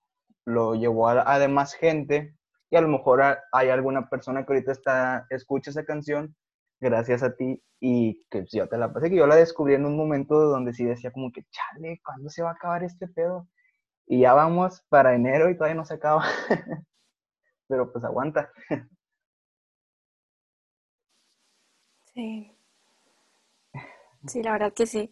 lo 0.46 0.76
llevó 0.76 1.10
a, 1.10 1.40
demás 1.40 1.74
gente 1.74 2.36
y 2.70 2.76
a 2.76 2.82
lo 2.82 2.88
mejor 2.88 3.22
hay 3.52 3.70
alguna 3.70 4.10
persona 4.10 4.46
que 4.46 4.54
ahorita 4.54 4.72
está, 4.72 5.26
escucha 5.30 5.72
esa 5.72 5.86
canción 5.86 6.36
gracias 6.84 7.24
a 7.24 7.36
ti 7.36 7.64
y 7.80 8.24
que 8.30 8.46
yo 8.52 8.70
te 8.70 8.78
la 8.78 8.94
pasé, 8.94 9.10
que 9.10 9.16
yo 9.18 9.28
la 9.28 9.36
descubrí 9.36 9.74
en 9.76 9.86
un 9.86 9.98
momento 9.98 10.36
donde 10.40 10.74
sí 10.74 10.86
decía 10.86 11.12
como 11.12 11.32
que, 11.32 11.44
chale, 11.52 12.02
¿cuándo 12.06 12.30
se 12.30 12.44
va 12.44 12.52
a 12.52 12.54
acabar 12.54 12.84
este 12.84 13.08
pedo? 13.08 13.48
Y 14.08 14.22
ya 14.22 14.34
vamos 14.34 14.84
para 14.90 15.16
enero 15.16 15.50
y 15.50 15.56
todavía 15.58 15.76
no 15.76 15.86
se 15.86 15.96
acaba. 15.96 16.24
Pero 17.68 17.92
pues 17.92 18.04
aguanta. 18.06 18.52
Sí. 22.14 22.52
Sí, 24.28 24.42
la 24.44 24.54
verdad 24.54 24.74
que 24.74 24.86
sí. 24.88 25.12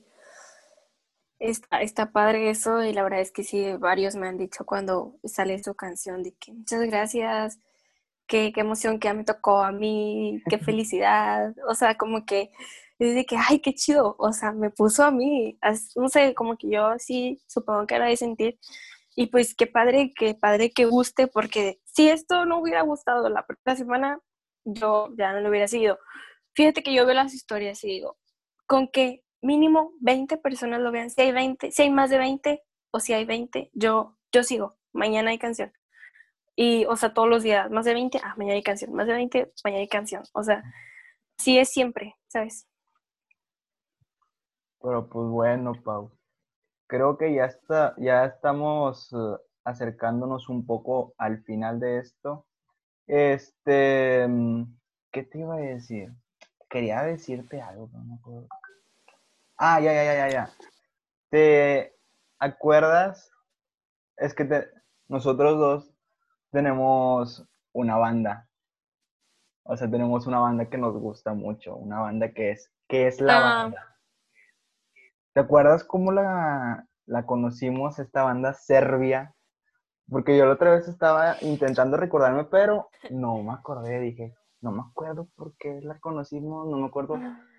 Está, 1.39 1.81
está 1.81 2.11
padre 2.11 2.49
eso 2.51 2.83
y 2.83 2.93
la 2.93 3.03
verdad 3.03 3.19
es 3.21 3.31
que 3.31 3.43
sí, 3.43 3.73
varios 3.79 4.15
me 4.15 4.27
han 4.27 4.37
dicho 4.37 4.63
cuando 4.65 5.15
sale 5.23 5.61
su 5.63 5.73
canción 5.73 6.21
de 6.23 6.33
que 6.33 6.53
muchas 6.53 6.81
gracias, 6.81 7.59
qué, 8.31 8.53
qué 8.53 8.61
emoción 8.61 8.97
que 8.97 9.09
ya 9.09 9.13
me 9.13 9.25
tocó 9.25 9.61
a 9.61 9.73
mí, 9.73 10.41
qué 10.49 10.57
felicidad, 10.57 11.53
o 11.67 11.75
sea, 11.75 11.97
como 11.97 12.25
que 12.25 12.49
es 12.97 13.13
de 13.15 13.25
que, 13.25 13.35
ay, 13.37 13.59
qué 13.59 13.73
chido, 13.73 14.15
o 14.19 14.31
sea, 14.31 14.53
me 14.53 14.69
puso 14.69 15.03
a 15.03 15.11
mí, 15.11 15.59
no 15.97 16.07
sé, 16.07 16.33
como 16.33 16.55
que 16.57 16.69
yo 16.69 16.93
sí 16.97 17.41
supongo 17.47 17.85
que 17.87 17.95
era 17.95 18.05
de 18.05 18.15
sentir, 18.15 18.57
y 19.17 19.27
pues 19.27 19.53
qué 19.53 19.67
padre, 19.67 20.13
qué 20.15 20.33
padre 20.33 20.71
que 20.71 20.85
guste, 20.85 21.27
porque 21.27 21.81
si 21.83 22.09
esto 22.09 22.45
no 22.45 22.59
hubiera 22.59 22.83
gustado 22.83 23.27
la 23.29 23.45
primera 23.45 23.75
semana, 23.75 24.19
yo 24.63 25.09
ya 25.17 25.33
no 25.33 25.41
lo 25.41 25.49
hubiera 25.49 25.67
seguido. 25.67 25.99
Fíjate 26.55 26.83
que 26.83 26.93
yo 26.93 27.05
veo 27.05 27.15
las 27.15 27.33
historias 27.33 27.83
y 27.83 27.87
digo, 27.89 28.17
con 28.65 28.87
que 28.87 29.23
mínimo 29.41 29.93
20 29.99 30.37
personas 30.37 30.79
lo 30.81 30.91
vean. 30.91 31.09
Si 31.09 31.21
hay 31.21 31.33
20, 31.33 31.71
si 31.71 31.81
hay 31.81 31.89
más 31.89 32.09
de 32.09 32.17
20 32.19 32.63
o 32.91 32.99
si 33.01 33.13
hay 33.13 33.25
20, 33.25 33.71
yo, 33.73 34.17
yo 34.31 34.43
sigo. 34.43 34.77
Mañana 34.93 35.31
hay 35.31 35.39
canción. 35.39 35.73
Y, 36.55 36.85
o 36.85 36.95
sea, 36.95 37.13
todos 37.13 37.29
los 37.29 37.43
días, 37.43 37.69
más 37.71 37.85
de 37.85 37.93
20, 37.93 38.19
ah, 38.23 38.35
mañana 38.37 38.55
hay 38.55 38.63
canción. 38.63 38.93
Más 38.93 39.07
de 39.07 39.13
20, 39.13 39.51
mañana 39.63 39.81
hay 39.81 39.87
canción. 39.87 40.23
O 40.33 40.43
sea, 40.43 40.63
sí 41.37 41.57
es 41.57 41.69
siempre, 41.69 42.15
¿sabes? 42.27 42.67
Pero 44.81 45.07
pues 45.07 45.27
bueno, 45.27 45.73
Pau. 45.83 46.11
Creo 46.87 47.17
que 47.17 47.33
ya 47.33 47.45
está, 47.45 47.95
ya 47.97 48.25
estamos 48.25 49.11
eh, 49.13 49.37
acercándonos 49.63 50.49
un 50.49 50.65
poco 50.65 51.13
al 51.17 51.43
final 51.43 51.79
de 51.79 51.99
esto. 51.99 52.45
Este, 53.07 54.27
mm, 54.27 54.63
¿qué 55.11 55.23
te 55.23 55.39
iba 55.39 55.55
a 55.55 55.59
decir? 55.59 56.11
Quería 56.69 57.03
decirte 57.03 57.61
algo, 57.61 57.89
pero 57.91 58.03
no 58.03 58.19
puedo. 58.23 58.47
Ah, 59.57 59.79
ya, 59.79 59.93
ya, 59.93 60.03
ya, 60.03 60.15
ya, 60.15 60.29
ya. 60.29 60.49
¿Te 61.29 61.95
acuerdas? 62.39 63.31
Es 64.17 64.33
que 64.33 64.45
te- 64.45 64.69
nosotros 65.07 65.57
dos 65.59 65.90
tenemos 66.51 67.47
una 67.73 67.97
banda. 67.97 68.47
O 69.63 69.77
sea, 69.77 69.89
tenemos 69.89 70.27
una 70.27 70.39
banda 70.39 70.69
que 70.69 70.77
nos 70.77 70.95
gusta 70.97 71.33
mucho, 71.33 71.75
una 71.75 71.99
banda 71.99 72.31
que 72.33 72.51
es, 72.51 72.71
que 72.87 73.07
es 73.07 73.21
la 73.21 73.37
Ah. 73.37 73.41
banda. 73.63 73.97
¿Te 75.33 75.39
acuerdas 75.39 75.83
cómo 75.83 76.11
la, 76.11 76.85
la 77.05 77.25
conocimos, 77.25 77.99
esta 77.99 78.23
banda 78.23 78.53
Serbia? 78.53 79.33
Porque 80.09 80.37
yo 80.37 80.45
la 80.45 80.53
otra 80.53 80.71
vez 80.71 80.87
estaba 80.89 81.37
intentando 81.41 81.95
recordarme, 81.95 82.43
pero 82.45 82.89
no 83.11 83.41
me 83.41 83.53
acordé, 83.53 83.99
dije, 83.99 84.35
no 84.59 84.71
me 84.71 84.81
acuerdo 84.81 85.29
por 85.35 85.55
qué 85.57 85.79
la 85.81 85.99
conocimos, 85.99 86.67
no 86.67 86.77
me 86.77 86.87
acuerdo 86.87 87.17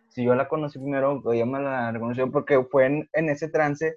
si 0.09 0.23
yo 0.25 0.35
la 0.35 0.49
conocí 0.49 0.79
primero 0.79 1.23
o 1.25 1.33
ella 1.33 1.47
me 1.47 1.61
la 1.61 1.91
reconoció, 1.93 2.31
porque 2.31 2.63
fue 2.65 2.85
en, 2.87 3.09
en 3.15 3.31
ese 3.31 3.49
trance 3.49 3.97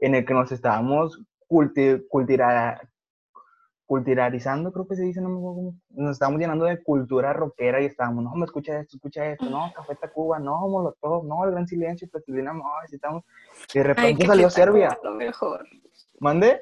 en 0.00 0.14
el 0.14 0.26
que 0.26 0.34
nos 0.34 0.52
estábamos 0.52 1.18
culti- 1.48 2.04
cultira- 2.10 2.78
culturalizando, 3.86 4.72
creo 4.72 4.86
que 4.86 4.96
se 4.96 5.02
dice, 5.02 5.20
no 5.20 5.28
me 5.28 5.36
acuerdo 5.36 5.54
cómo, 5.56 5.74
nos 5.90 6.12
estábamos 6.12 6.40
llenando 6.40 6.64
de 6.64 6.82
cultura 6.82 7.32
rockera 7.32 7.82
y 7.82 7.86
estábamos, 7.86 8.24
no, 8.24 8.34
me 8.34 8.46
escucha 8.46 8.80
esto, 8.80 8.96
escucha 8.96 9.26
esto, 9.26 9.44
no, 9.46 9.72
Café 9.74 9.94
Tacuba, 9.96 10.38
no, 10.38 10.68
Molotov, 10.68 11.26
no, 11.26 11.44
El 11.44 11.50
Gran 11.50 11.66
Silencio, 11.66 12.08
Plastilina 12.08 12.52
Mosh, 12.52 12.90
y 12.92 12.94
estamos, 12.94 13.24
y 13.74 13.78
de 13.78 13.84
repente 13.84 14.26
salió 14.26 14.48
Serbia, 14.48 14.98
Lo 15.02 15.12
mejor. 15.12 15.66
¿mande? 16.18 16.60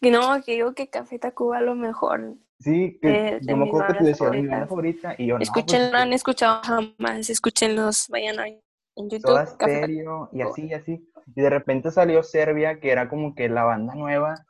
Y 0.00 0.10
no, 0.10 0.40
que 0.44 0.52
digo 0.52 0.72
que 0.74 0.88
Café 0.88 1.18
Tacuba 1.18 1.60
lo 1.60 1.74
mejor. 1.74 2.34
Sí, 2.60 2.98
que 3.02 3.40
yo 3.42 3.56
me 3.56 3.64
mis 3.64 3.68
acuerdo 3.68 3.88
que 3.88 3.92
tú 3.94 4.04
bandas 4.04 4.18
decías 4.18 4.30
mi 4.30 4.46
banda 4.46 4.66
favoritas. 4.66 4.68
favorita 4.68 5.14
y 5.18 5.26
yo 5.26 5.34
no, 5.34 5.38
pues 5.38 5.48
Escuchen, 5.48 5.92
no 5.92 5.98
han 5.98 6.12
escuchado 6.12 6.60
jamás, 6.62 7.28
escúchenlos, 7.28 8.06
vayan 8.08 8.38
ahí 8.38 8.62
en 8.96 9.10
YouTube. 9.10 9.30
Soda 9.30 9.56
Café 9.56 9.84
Stereo 9.84 10.28
y 10.32 10.42
así, 10.42 10.66
y 10.66 10.74
así. 10.74 11.12
Y 11.34 11.40
de 11.40 11.50
repente 11.50 11.90
salió 11.90 12.22
Serbia, 12.22 12.80
que 12.80 12.90
era 12.90 13.08
como 13.08 13.34
que 13.34 13.48
la 13.48 13.64
banda 13.64 13.94
nueva. 13.94 14.46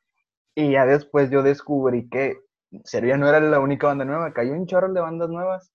Y 0.54 0.72
ya 0.72 0.86
después 0.86 1.30
yo 1.30 1.42
descubrí 1.42 2.08
que 2.08 2.38
Serbia 2.84 3.16
no 3.16 3.28
era 3.28 3.40
la 3.40 3.60
única 3.60 3.86
banda 3.86 4.04
nueva, 4.04 4.32
hay 4.34 4.50
un 4.50 4.66
chorro 4.66 4.92
de 4.92 5.00
bandas 5.00 5.28
nuevas, 5.28 5.72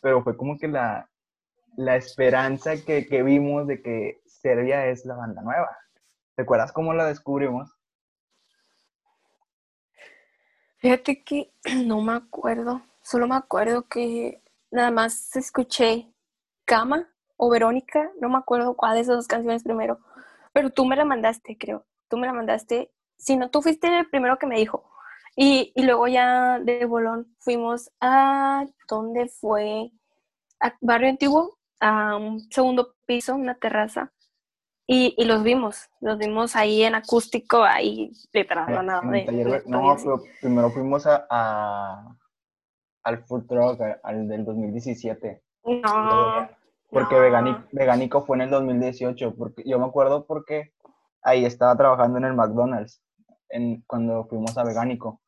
pero 0.00 0.22
fue 0.22 0.36
como 0.36 0.58
que 0.58 0.68
la, 0.68 1.10
la 1.76 1.96
esperanza 1.96 2.72
que, 2.84 3.06
que 3.06 3.22
vimos 3.22 3.66
de 3.66 3.82
que 3.82 4.20
Serbia 4.26 4.86
es 4.86 5.04
la 5.04 5.16
banda 5.16 5.42
nueva. 5.42 5.76
¿Te 6.36 6.42
acuerdas 6.42 6.72
cómo 6.72 6.94
la 6.94 7.06
descubrimos? 7.06 7.70
Fíjate 10.78 11.24
que 11.24 11.52
no 11.84 12.00
me 12.02 12.12
acuerdo, 12.12 12.82
solo 13.02 13.26
me 13.26 13.36
acuerdo 13.36 13.88
que 13.88 14.42
nada 14.70 14.90
más 14.90 15.34
escuché 15.36 16.12
Cama 16.64 17.08
o 17.38 17.48
Verónica, 17.50 18.10
no 18.20 18.28
me 18.28 18.36
acuerdo 18.38 18.76
cuál 18.76 18.96
de 18.96 19.00
esas 19.02 19.16
dos 19.16 19.28
canciones 19.28 19.62
primero, 19.64 20.00
pero 20.52 20.70
tú 20.70 20.84
me 20.84 20.96
la 20.96 21.06
mandaste, 21.06 21.56
creo, 21.58 21.86
tú 22.08 22.18
me 22.18 22.26
la 22.26 22.34
mandaste, 22.34 22.92
si 23.16 23.36
no, 23.36 23.50
tú 23.50 23.62
fuiste 23.62 23.86
el 23.88 24.10
primero 24.10 24.38
que 24.38 24.46
me 24.46 24.58
dijo, 24.58 24.90
y, 25.36 25.72
y 25.76 25.84
luego 25.84 26.08
ya 26.08 26.58
de 26.60 26.84
Bolón 26.84 27.34
fuimos 27.38 27.90
a, 28.00 28.66
¿dónde 28.88 29.28
fue? 29.28 29.92
A 30.60 30.74
Barrio 30.80 31.08
Antiguo, 31.10 31.58
a 31.80 32.16
un 32.16 32.40
segundo 32.50 32.94
piso, 33.06 33.34
una 33.36 33.54
terraza, 33.54 34.12
y, 34.86 35.14
y 35.16 35.24
los 35.26 35.42
vimos, 35.44 35.88
los 36.00 36.18
vimos 36.18 36.56
ahí 36.56 36.82
en 36.82 36.94
acústico, 36.96 37.62
ahí 37.62 38.10
al 38.66 38.74
en 39.04 39.10
de- 39.12 39.18
y 39.28 39.70
no, 39.70 39.96
pero 40.02 40.22
primero 40.40 40.70
fuimos 40.70 41.06
a, 41.06 41.26
a- 41.30 42.16
al 43.04 43.24
Food 43.24 43.46
Truck, 43.46 43.80
a- 43.80 44.00
al 44.02 44.26
del 44.28 44.44
2017. 44.44 45.42
No. 45.64 46.48
Porque 46.90 47.14
no. 47.14 47.20
Vegánico, 47.20 47.64
Vegánico 47.72 48.24
fue 48.24 48.36
en 48.36 48.42
el 48.42 48.50
2018, 48.50 49.34
porque 49.36 49.62
yo 49.66 49.78
me 49.78 49.86
acuerdo 49.86 50.26
porque 50.26 50.72
ahí 51.22 51.44
estaba 51.44 51.76
trabajando 51.76 52.18
en 52.18 52.24
el 52.24 52.34
McDonald's 52.34 53.02
en, 53.50 53.82
cuando 53.86 54.24
fuimos 54.26 54.56
a 54.56 54.64
Vegánico. 54.64 55.20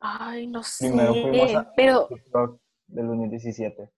Ay, 0.00 0.46
no 0.46 0.62
sé. 0.62 0.88
Primero 0.88 1.14
fuimos 1.14 1.54
a 1.54 1.72
Pero, 1.74 2.08
del 2.86 3.06
2017. 3.06 3.90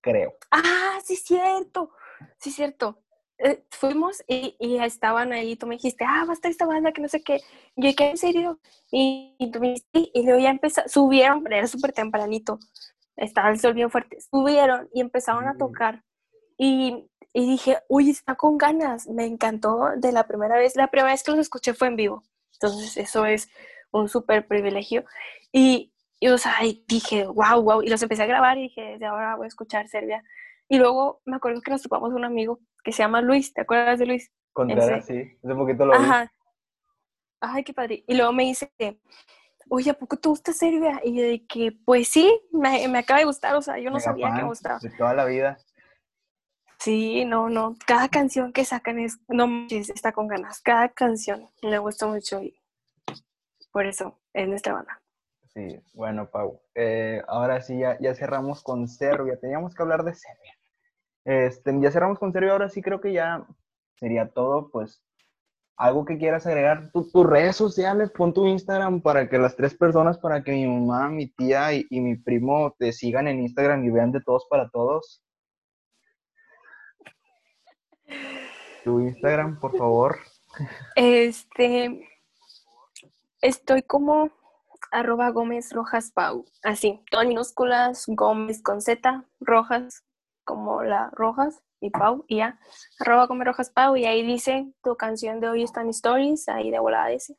Creo. 0.00 0.34
ah, 0.50 0.98
sí, 1.02 1.16
cierto. 1.16 1.90
Sí, 2.38 2.50
cierto. 2.50 3.03
Eh, 3.38 3.64
fuimos 3.70 4.22
y, 4.28 4.56
y 4.60 4.78
estaban 4.78 5.32
ahí. 5.32 5.56
Tú 5.56 5.66
me 5.66 5.74
dijiste, 5.76 6.04
ah, 6.06 6.24
va 6.26 6.30
a 6.30 6.34
estar 6.34 6.50
esta 6.50 6.66
banda 6.66 6.92
que 6.92 7.02
no 7.02 7.08
sé 7.08 7.22
qué. 7.22 7.40
Y 7.76 7.88
yo, 7.90 7.96
¿qué? 7.96 8.10
¿En 8.10 8.16
serio? 8.18 8.58
Y, 8.90 9.34
y 9.38 9.50
tú 9.50 9.60
me 9.60 9.68
dijiste, 9.68 10.10
y 10.14 10.24
luego 10.24 10.40
ya 10.40 10.50
empezaron, 10.50 10.88
subieron, 10.88 11.42
pero 11.42 11.56
era 11.56 11.66
súper 11.66 11.92
tempranito. 11.92 12.58
Estaba 13.16 13.50
el 13.50 13.60
sol 13.60 13.74
bien 13.74 13.90
fuerte. 13.90 14.18
Subieron 14.20 14.88
y 14.94 15.00
empezaron 15.00 15.46
a 15.48 15.54
Mm. 15.54 15.58
tocar. 15.58 16.02
Y, 16.56 17.08
y 17.32 17.46
dije, 17.50 17.78
uy, 17.88 18.10
está 18.10 18.36
con 18.36 18.58
ganas. 18.58 19.08
Me 19.08 19.26
encantó 19.26 19.90
de 19.96 20.12
la 20.12 20.26
primera 20.26 20.56
vez. 20.56 20.76
La 20.76 20.88
primera 20.88 21.10
vez 21.12 21.22
que 21.24 21.32
los 21.32 21.40
escuché 21.40 21.74
fue 21.74 21.88
en 21.88 21.96
vivo. 21.96 22.22
Entonces, 22.54 22.96
eso 22.96 23.26
es 23.26 23.48
un 23.92 24.08
súper 24.08 24.46
privilegio. 24.46 25.04
Y, 25.52 25.92
y, 26.20 26.28
o 26.28 26.38
sea, 26.38 26.54
dije, 26.88 27.26
wow, 27.26 27.60
wow. 27.62 27.82
Y 27.82 27.88
los 27.88 28.02
empecé 28.02 28.22
a 28.22 28.26
grabar 28.26 28.58
y 28.58 28.62
dije, 28.62 28.82
desde 28.82 29.06
ahora 29.06 29.36
voy 29.36 29.44
a 29.46 29.48
escuchar 29.48 29.88
Serbia. 29.88 30.22
Y 30.68 30.78
luego 30.78 31.20
me 31.24 31.36
acuerdo 31.36 31.60
que 31.60 31.70
nos 31.70 31.82
topamos 31.82 32.12
un 32.12 32.24
amigo 32.24 32.60
que 32.82 32.92
se 32.92 33.02
llama 33.02 33.20
Luis. 33.20 33.52
¿Te 33.52 33.62
acuerdas 33.62 33.98
de 33.98 34.06
Luis? 34.06 34.32
Contreras, 34.52 35.06
sí. 35.06 35.38
Hace 35.42 35.54
poquito 35.54 35.86
lo 35.86 35.92
vi. 35.98 36.04
Ajá. 36.04 36.32
Ay, 37.40 37.64
qué 37.64 37.74
padre. 37.74 38.04
Y 38.06 38.14
luego 38.14 38.32
me 38.32 38.44
dice, 38.44 38.70
oye, 39.68 39.90
¿a 39.90 39.94
poco 39.94 40.16
te 40.16 40.28
gusta 40.28 40.52
Serbia? 40.52 41.00
Y 41.04 41.16
yo 41.16 41.22
de 41.22 41.46
que, 41.46 41.72
pues 41.84 42.08
sí, 42.08 42.40
me, 42.52 42.86
me 42.88 42.98
acaba 42.98 43.18
de 43.18 43.26
gustar. 43.26 43.54
O 43.56 43.62
sea, 43.62 43.78
yo 43.78 43.90
no 43.90 43.96
Mega 43.96 44.04
sabía 44.04 44.26
que 44.28 44.42
me 44.42 44.48
gustaba. 44.48 44.78
De 44.78 44.90
toda 44.90 45.14
la 45.14 45.24
vida. 45.26 45.58
Sí, 46.78 47.24
no, 47.24 47.48
no. 47.48 47.76
Cada 47.86 48.08
canción 48.08 48.52
que 48.52 48.64
sacan 48.64 48.98
es, 48.98 49.18
no 49.28 49.66
está 49.70 50.12
con 50.12 50.28
ganas. 50.28 50.60
Cada 50.60 50.90
canción 50.90 51.50
me 51.62 51.78
gusta 51.78 52.06
mucho 52.06 52.42
y 52.42 52.60
por 53.72 53.86
eso 53.86 54.20
es 54.32 54.48
nuestra 54.48 54.74
banda. 54.74 55.00
Sí, 55.54 55.80
bueno, 55.94 56.28
Pau. 56.30 56.60
eh, 56.74 57.22
ahora 57.28 57.62
sí, 57.62 57.78
ya, 57.78 57.96
ya 58.00 58.14
cerramos 58.14 58.62
con 58.62 58.88
Serbia. 58.88 59.38
Teníamos 59.38 59.74
que 59.74 59.82
hablar 59.82 60.02
de 60.04 60.14
Serbia. 60.14 60.52
Este, 61.24 61.72
ya 61.80 61.90
cerramos 61.92 62.18
con 62.18 62.32
Serbia. 62.32 62.52
Ahora 62.52 62.68
sí 62.68 62.82
creo 62.82 63.00
que 63.00 63.12
ya 63.12 63.46
sería 63.96 64.28
todo. 64.30 64.68
Pues 64.70 65.00
algo 65.76 66.04
que 66.04 66.18
quieras 66.18 66.46
agregar. 66.46 66.90
Tu- 66.92 67.08
tus 67.10 67.24
redes 67.26 67.54
sociales, 67.56 68.10
pon 68.10 68.34
tu 68.34 68.46
Instagram 68.46 69.00
para 69.00 69.28
que 69.28 69.38
las 69.38 69.54
tres 69.54 69.74
personas, 69.76 70.18
para 70.18 70.42
que 70.42 70.50
mi 70.52 70.66
mamá, 70.66 71.08
mi 71.08 71.28
tía 71.28 71.72
y 71.72 72.00
mi 72.00 72.16
primo 72.16 72.74
te 72.78 72.92
sigan 72.92 73.28
en 73.28 73.40
Instagram 73.40 73.84
y 73.84 73.90
vean 73.90 74.10
de 74.10 74.20
todos 74.22 74.46
para 74.50 74.68
todos. 74.70 75.22
Tu 78.82 79.00
Instagram, 79.00 79.58
por 79.60 79.76
favor. 79.76 80.18
Este, 80.96 82.08
estoy 83.40 83.82
como 83.82 84.30
arroba 84.90 85.30
Gómez 85.30 85.72
Rojas 85.72 86.10
Pau. 86.12 86.44
Así, 86.62 87.00
todas 87.10 87.26
minúsculas, 87.26 88.04
Gómez 88.08 88.62
con 88.62 88.80
Z, 88.80 89.24
Rojas, 89.40 90.04
como 90.44 90.82
la 90.82 91.10
Rojas 91.12 91.60
y 91.80 91.90
Pau, 91.90 92.24
y 92.28 92.38
ya. 92.38 92.58
Arroba 93.00 93.26
Gómez 93.26 93.46
Rojas 93.46 93.70
Pau, 93.70 93.96
y 93.96 94.04
ahí 94.06 94.22
dice 94.22 94.72
tu 94.82 94.96
canción 94.96 95.40
de 95.40 95.48
hoy 95.48 95.62
está 95.62 95.82
en 95.82 95.88
stories, 95.88 96.48
ahí 96.48 96.70
de 96.70 96.78
volada 96.78 97.08
dice. 97.08 97.36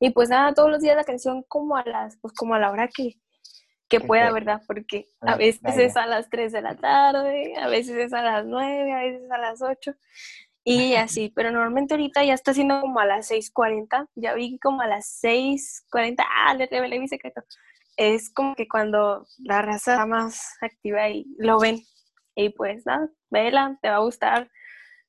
Y 0.00 0.10
pues 0.10 0.30
nada, 0.30 0.54
todos 0.54 0.70
los 0.70 0.80
días 0.80 0.96
la 0.96 1.04
canción 1.04 1.42
como 1.46 1.76
a 1.76 1.84
las, 1.84 2.16
pues 2.18 2.32
como 2.34 2.54
a 2.54 2.58
la 2.58 2.70
hora 2.70 2.88
que, 2.88 3.20
que 3.88 4.00
pueda. 4.00 4.32
¿verdad? 4.32 4.62
Porque 4.66 5.06
A 5.20 5.36
veces 5.36 5.76
es 5.76 5.96
a 5.96 6.06
las 6.06 6.30
3 6.30 6.52
de 6.52 6.62
la 6.62 6.76
tarde, 6.76 7.54
a 7.56 7.68
veces 7.68 7.96
es 7.96 8.12
a 8.14 8.22
las 8.22 8.46
9, 8.46 8.92
a 8.92 8.98
veces 9.00 9.30
a 9.30 9.38
las 9.38 9.60
8. 9.60 9.92
Y 10.62 10.94
así, 10.94 11.32
pero 11.34 11.50
normalmente 11.50 11.94
ahorita 11.94 12.22
ya 12.24 12.34
está 12.34 12.52
siendo 12.52 12.80
como 12.80 13.00
a 13.00 13.06
las 13.06 13.30
6.40, 13.30 14.08
ya 14.14 14.34
vi 14.34 14.58
como 14.58 14.82
a 14.82 14.86
las 14.86 15.06
6.40, 15.22 16.24
ah, 16.28 16.54
le 16.54 16.66
revelé 16.66 16.98
mi 17.00 17.08
secreto. 17.08 17.42
Es 17.96 18.30
como 18.32 18.54
que 18.54 18.68
cuando 18.68 19.26
la 19.38 19.62
raza 19.62 19.92
está 19.92 20.06
más 20.06 20.56
activa 20.60 21.08
y 21.08 21.24
lo 21.38 21.58
ven, 21.58 21.82
y 22.34 22.50
pues 22.50 22.84
nada, 22.86 23.08
vela, 23.30 23.78
te 23.82 23.88
va 23.88 23.96
a 23.96 24.00
gustar. 24.00 24.50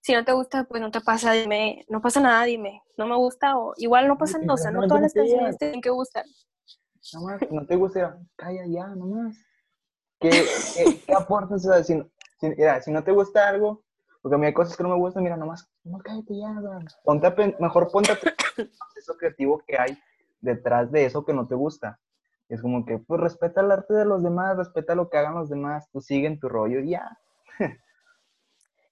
Si 0.01 0.13
no 0.13 0.25
te 0.25 0.31
gusta, 0.31 0.63
pues 0.63 0.81
no 0.81 0.89
te 0.89 1.01
pasa, 1.01 1.31
dime, 1.33 1.85
no 1.89 2.01
pasa 2.01 2.19
nada, 2.21 2.43
dime, 2.45 2.81
no 2.97 3.05
me 3.05 3.15
gusta, 3.15 3.57
o 3.57 3.73
igual 3.77 4.07
no 4.07 4.17
pasa 4.17 4.39
nada, 4.39 4.53
o 4.53 4.57
sea, 4.57 4.71
no 4.71 4.87
todas 4.87 5.01
las 5.03 5.13
canciones 5.13 5.57
tienen 5.59 5.81
que 5.81 5.89
gustar. 5.91 6.25
Nomás, 7.13 7.41
no 7.51 7.65
te 7.67 7.75
gusta, 7.75 8.17
calla 8.35 8.65
ya, 8.67 8.87
nomás. 8.87 9.35
¿Qué, 10.19 10.29
qué, 10.75 11.01
qué 11.05 11.13
aportas? 11.17 11.65
O 11.65 11.71
sea, 11.73 11.83
si, 11.83 12.01
si- 12.39 12.49
mira, 12.49 12.81
si 12.81 12.91
no 12.91 13.03
te 13.03 13.11
gusta 13.11 13.47
algo, 13.49 13.83
porque 14.21 14.35
a 14.35 14.37
mí 14.37 14.45
hay 14.45 14.53
cosas 14.53 14.77
que 14.77 14.83
no 14.83 14.89
me 14.89 14.95
gustan, 14.95 15.23
mira, 15.23 15.37
nomás, 15.37 15.69
no 15.83 15.97
cállate 15.99 16.37
ya, 16.37 16.53
ponte 17.03 17.27
a 17.27 17.35
mejor 17.59 17.91
ponte 17.91 18.11
a 18.11 18.15
el 18.15 18.19
proceso 18.79 19.17
creativo 19.17 19.63
que 19.65 19.77
hay 19.77 19.97
detrás 20.41 20.91
de 20.91 21.05
eso 21.05 21.25
que 21.25 21.33
no 21.33 21.47
te 21.47 21.55
gusta. 21.55 21.99
es 22.49 22.61
como 22.61 22.85
que, 22.85 22.99
pues 22.99 23.19
respeta 23.19 23.61
el 23.61 23.71
arte 23.71 23.93
de 23.93 24.05
los 24.05 24.23
demás, 24.23 24.57
respeta 24.57 24.95
lo 24.95 25.09
que 25.09 25.17
hagan 25.17 25.35
los 25.35 25.49
demás, 25.49 25.89
tú 25.91 26.01
sigue 26.01 26.27
en 26.27 26.39
tu 26.39 26.49
rollo 26.49 26.79
y 26.79 26.91
ya. 26.91 27.19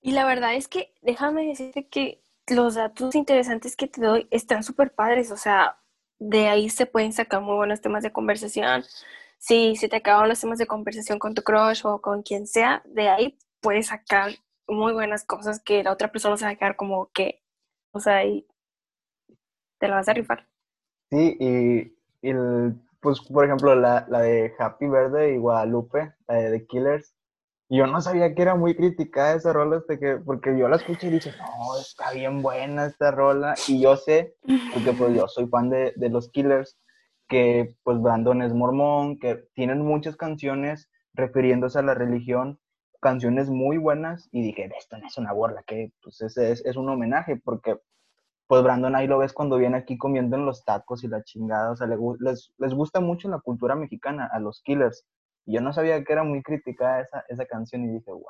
y 0.01 0.11
la 0.11 0.25
verdad 0.25 0.55
es 0.55 0.67
que 0.67 0.93
déjame 1.01 1.45
decirte 1.45 1.87
que 1.87 2.23
los 2.47 2.75
datos 2.75 3.13
interesantes 3.15 3.75
que 3.75 3.87
te 3.87 4.01
doy 4.01 4.27
están 4.31 4.63
súper 4.63 4.93
padres, 4.93 5.31
o 5.31 5.37
sea, 5.37 5.77
de 6.17 6.47
ahí 6.47 6.69
se 6.69 6.85
pueden 6.85 7.13
sacar 7.13 7.41
muy 7.41 7.55
buenos 7.55 7.81
temas 7.81 8.03
de 8.03 8.11
conversación. 8.11 8.83
Si 9.37 9.75
se 9.75 9.87
te 9.87 9.97
acaban 9.97 10.27
los 10.27 10.39
temas 10.41 10.57
de 10.57 10.67
conversación 10.67 11.19
con 11.19 11.33
tu 11.33 11.43
crush 11.43 11.85
o 11.85 12.01
con 12.01 12.23
quien 12.23 12.45
sea, 12.45 12.81
de 12.85 13.07
ahí 13.07 13.37
puedes 13.61 13.87
sacar 13.87 14.31
muy 14.69 14.93
buenas 14.93 15.25
cosas 15.25 15.61
que 15.63 15.83
la 15.83 15.91
otra 15.91 16.11
persona 16.11 16.37
se 16.37 16.45
va 16.45 16.51
a 16.51 16.55
quedar 16.55 16.75
como 16.75 17.09
que, 17.11 17.41
o 17.91 17.99
sea, 17.99 18.25
y 18.25 18.47
te 19.79 19.87
la 19.87 19.95
vas 19.95 20.09
a 20.09 20.13
rifar. 20.13 20.47
Sí, 21.09 21.37
y, 21.39 22.27
el, 22.27 22.75
pues, 23.01 23.21
por 23.21 23.45
ejemplo, 23.45 23.73
la, 23.75 24.05
la, 24.09 24.21
de 24.21 24.53
Happy 24.59 24.87
Verde 24.87 25.33
y 25.33 25.37
Guadalupe, 25.37 26.13
la 26.27 26.35
de 26.35 26.51
The 26.51 26.67
Killers, 26.67 27.15
yo 27.69 27.85
no 27.85 28.01
sabía 28.01 28.33
que 28.33 28.41
era 28.41 28.55
muy 28.55 28.75
criticada 28.75 29.35
esa 29.35 29.53
rola, 29.53 29.77
hasta 29.77 29.97
que, 29.99 30.17
porque 30.17 30.57
yo 30.57 30.67
la 30.67 30.77
escuché 30.77 31.07
y 31.07 31.11
dije, 31.11 31.31
no, 31.37 31.79
está 31.79 32.11
bien 32.11 32.41
buena 32.41 32.87
esta 32.87 33.11
rola, 33.11 33.55
y 33.67 33.81
yo 33.81 33.95
sé, 33.95 34.35
porque 34.73 34.91
pues 34.93 35.15
yo 35.15 35.27
soy 35.27 35.47
fan 35.47 35.69
de, 35.69 35.93
de 35.95 36.09
los 36.09 36.29
Killers, 36.29 36.79
que 37.27 37.75
pues 37.83 38.01
Brandon 38.01 38.41
es 38.41 38.53
mormón, 38.53 39.19
que 39.19 39.47
tienen 39.53 39.85
muchas 39.85 40.17
canciones 40.17 40.89
refiriéndose 41.13 41.77
a 41.77 41.83
la 41.83 41.93
religión, 41.93 42.59
canciones 42.99 43.49
muy 43.49 43.77
buenas, 43.77 44.29
y 44.31 44.41
dije, 44.41 44.69
esto 44.77 44.97
no 44.97 45.07
es 45.07 45.17
una 45.17 45.33
burla, 45.33 45.63
que 45.63 45.91
pues 46.01 46.21
es, 46.21 46.37
es, 46.37 46.65
es 46.65 46.75
un 46.75 46.89
homenaje, 46.89 47.37
porque 47.37 47.77
pues 48.47 48.63
Brandon 48.63 48.95
ahí 48.95 49.07
lo 49.07 49.19
ves 49.19 49.33
cuando 49.33 49.57
viene 49.57 49.77
aquí 49.77 49.97
comiendo 49.97 50.35
en 50.35 50.45
los 50.45 50.65
tacos 50.65 51.03
y 51.03 51.07
la 51.07 51.23
chingada, 51.23 51.71
o 51.71 51.75
sea, 51.75 51.87
les, 51.87 52.51
les 52.57 52.73
gusta 52.73 52.99
mucho 52.99 53.29
la 53.29 53.39
cultura 53.39 53.75
mexicana, 53.75 54.29
a 54.31 54.39
los 54.39 54.61
Killers, 54.61 55.05
y 55.45 55.53
yo 55.53 55.61
no 55.61 55.73
sabía 55.73 56.03
que 56.03 56.13
era 56.13 56.23
muy 56.23 56.41
criticada 56.41 57.01
esa, 57.01 57.25
esa 57.29 57.45
canción, 57.45 57.83
y 57.85 57.93
dije, 57.93 58.11
wow. 58.11 58.23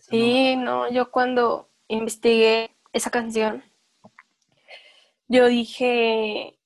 Sí, 0.00 0.56
no, 0.56 0.90
yo 0.90 1.10
cuando 1.10 1.68
investigué 1.88 2.70
esa 2.92 3.10
canción, 3.10 3.62
yo 5.28 5.46
dije, 5.46 6.58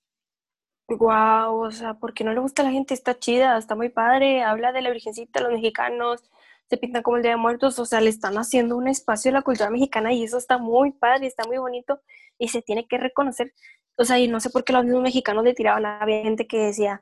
Wow, 0.86 1.62
o 1.62 1.70
sea, 1.70 1.94
¿por 1.94 2.12
qué 2.12 2.24
no 2.24 2.34
le 2.34 2.40
gusta 2.40 2.60
a 2.60 2.66
la 2.66 2.70
gente? 2.70 2.92
Está 2.92 3.18
chida, 3.18 3.56
está 3.56 3.74
muy 3.74 3.88
padre, 3.88 4.42
habla 4.42 4.70
de 4.70 4.82
la 4.82 4.90
Virgencita, 4.90 5.40
los 5.40 5.52
mexicanos 5.52 6.22
se 6.74 6.78
pintan 6.78 7.04
como 7.04 7.18
el 7.18 7.22
Día 7.22 7.32
de 7.32 7.36
Muertos, 7.36 7.78
o 7.78 7.86
sea, 7.86 8.00
le 8.00 8.10
están 8.10 8.34
haciendo 8.34 8.76
un 8.76 8.88
espacio 8.88 9.30
a 9.30 9.34
la 9.34 9.42
cultura 9.42 9.70
mexicana 9.70 10.12
y 10.12 10.24
eso 10.24 10.38
está 10.38 10.58
muy 10.58 10.90
padre, 10.90 11.28
está 11.28 11.44
muy 11.46 11.56
bonito 11.58 12.00
y 12.36 12.48
se 12.48 12.62
tiene 12.62 12.88
que 12.88 12.98
reconocer. 12.98 13.52
O 13.96 14.04
sea, 14.04 14.18
y 14.18 14.26
no 14.26 14.40
sé 14.40 14.50
por 14.50 14.64
qué 14.64 14.72
los 14.72 14.84
mexicanos 14.84 15.44
le 15.44 15.54
tiraban 15.54 15.86
a 15.86 16.04
gente 16.04 16.48
que 16.48 16.58
decía, 16.58 17.00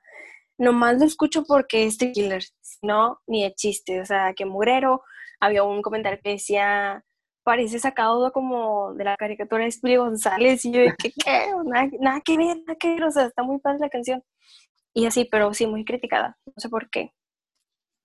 nomás 0.59 0.99
lo 0.99 1.07
escucho 1.07 1.45
porque 1.45 1.87
es 1.87 1.97
de 1.97 2.13
killer, 2.13 2.45
no, 2.83 3.21
ni 3.27 3.45
de 3.45 3.55
chiste, 3.55 4.03
o 4.03 4.05
sea, 4.05 4.35
que 4.35 4.45
mugrero. 4.45 5.03
Había 5.41 5.65
un 5.65 5.81
comentario 5.81 6.21
que 6.23 6.33
decía, 6.33 7.03
parece 7.43 7.79
sacado 7.79 8.31
como 8.31 8.93
de 8.95 9.05
la 9.05 9.17
caricatura 9.17 9.65
de 9.65 9.73
Speedy 9.73 9.97
González 9.97 10.65
y 10.67 10.73
yo 10.73 10.81
¿qué? 11.25 11.47
Nada, 11.99 12.21
que 12.21 12.37
ver, 12.37 12.59
nada 12.67 12.77
que 12.79 13.03
o 13.03 13.11
sea, 13.11 13.25
está 13.27 13.43
muy 13.43 13.59
padre 13.59 13.79
la 13.81 13.89
canción. 13.89 14.23
Y 14.95 15.07
así, 15.07 15.25
pero 15.25 15.55
sí, 15.55 15.67
muy 15.67 15.87
criticada, 15.87 16.37
no 16.45 16.53
sé 16.59 16.69
por 16.69 16.91
qué. 16.91 17.15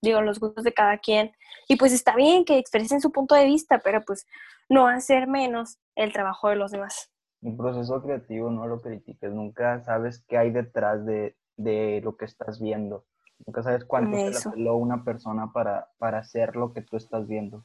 Digo, 0.00 0.20
los 0.20 0.40
gustos 0.40 0.64
de 0.64 0.72
cada 0.72 0.98
quien. 0.98 1.32
Y 1.68 1.76
pues 1.76 1.92
está 1.92 2.16
bien 2.16 2.44
que 2.44 2.58
expresen 2.58 3.00
su 3.00 3.10
punto 3.10 3.34
de 3.34 3.44
vista, 3.44 3.80
pero 3.82 4.02
pues 4.02 4.26
no 4.68 4.86
hacer 4.86 5.26
menos 5.26 5.78
el 5.94 6.12
trabajo 6.12 6.48
de 6.48 6.56
los 6.56 6.70
demás. 6.70 7.10
Un 7.40 7.56
proceso 7.56 8.02
creativo, 8.02 8.50
no 8.50 8.66
lo 8.66 8.80
critiques, 8.80 9.32
nunca 9.32 9.82
sabes 9.84 10.24
qué 10.26 10.38
hay 10.38 10.50
detrás 10.50 11.04
de, 11.06 11.36
de 11.56 12.00
lo 12.02 12.16
que 12.16 12.24
estás 12.24 12.60
viendo. 12.60 13.04
Nunca 13.46 13.62
sabes 13.62 13.84
cuánto 13.84 14.16
se 14.32 14.56
le 14.56 14.70
una 14.70 15.04
persona 15.04 15.52
para, 15.52 15.88
para 15.98 16.18
hacer 16.18 16.56
lo 16.56 16.72
que 16.72 16.82
tú 16.82 16.96
estás 16.96 17.28
viendo. 17.28 17.64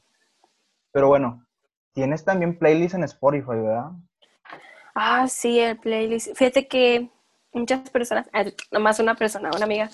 Pero 0.92 1.08
bueno, 1.08 1.44
Tienes 1.94 2.24
también 2.24 2.58
playlist 2.58 2.96
en 2.96 3.04
Spotify, 3.04 3.50
¿verdad? 3.50 3.92
Ah, 4.96 5.28
sí, 5.28 5.60
el 5.60 5.78
playlist. 5.78 6.36
Fíjate 6.36 6.66
que 6.66 7.08
muchas 7.54 7.88
personas, 7.90 8.28
ah, 8.32 8.44
nomás 8.70 8.98
una 9.00 9.14
persona, 9.14 9.50
una 9.54 9.64
amiga, 9.64 9.90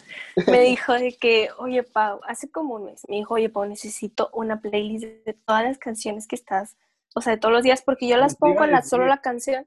me 0.47 0.61
dijo 0.61 0.93
de 0.95 1.17
que, 1.17 1.51
oye, 1.59 1.83
Pau, 1.83 2.21
hace 2.27 2.51
como 2.51 2.75
un 2.75 2.87
mes, 2.87 3.07
me 3.09 3.17
dijo, 3.17 3.35
oye, 3.35 3.49
Pau, 3.49 3.65
necesito 3.67 4.31
una 4.33 4.61
playlist 4.61 5.05
de 5.25 5.35
todas 5.35 5.65
las 5.65 5.79
canciones 5.79 6.27
que 6.27 6.37
estás, 6.37 6.77
o 7.15 7.21
sea, 7.21 7.35
de 7.35 7.39
todos 7.39 7.53
los 7.53 7.63
días, 7.63 7.83
porque 7.83 8.09
yo 8.09 8.17
las 8.17 8.37
pongo 8.37 8.65
en 8.65 8.73
la, 8.73 8.83
solo 8.83 9.07
la 9.07 9.21
canción 9.21 9.67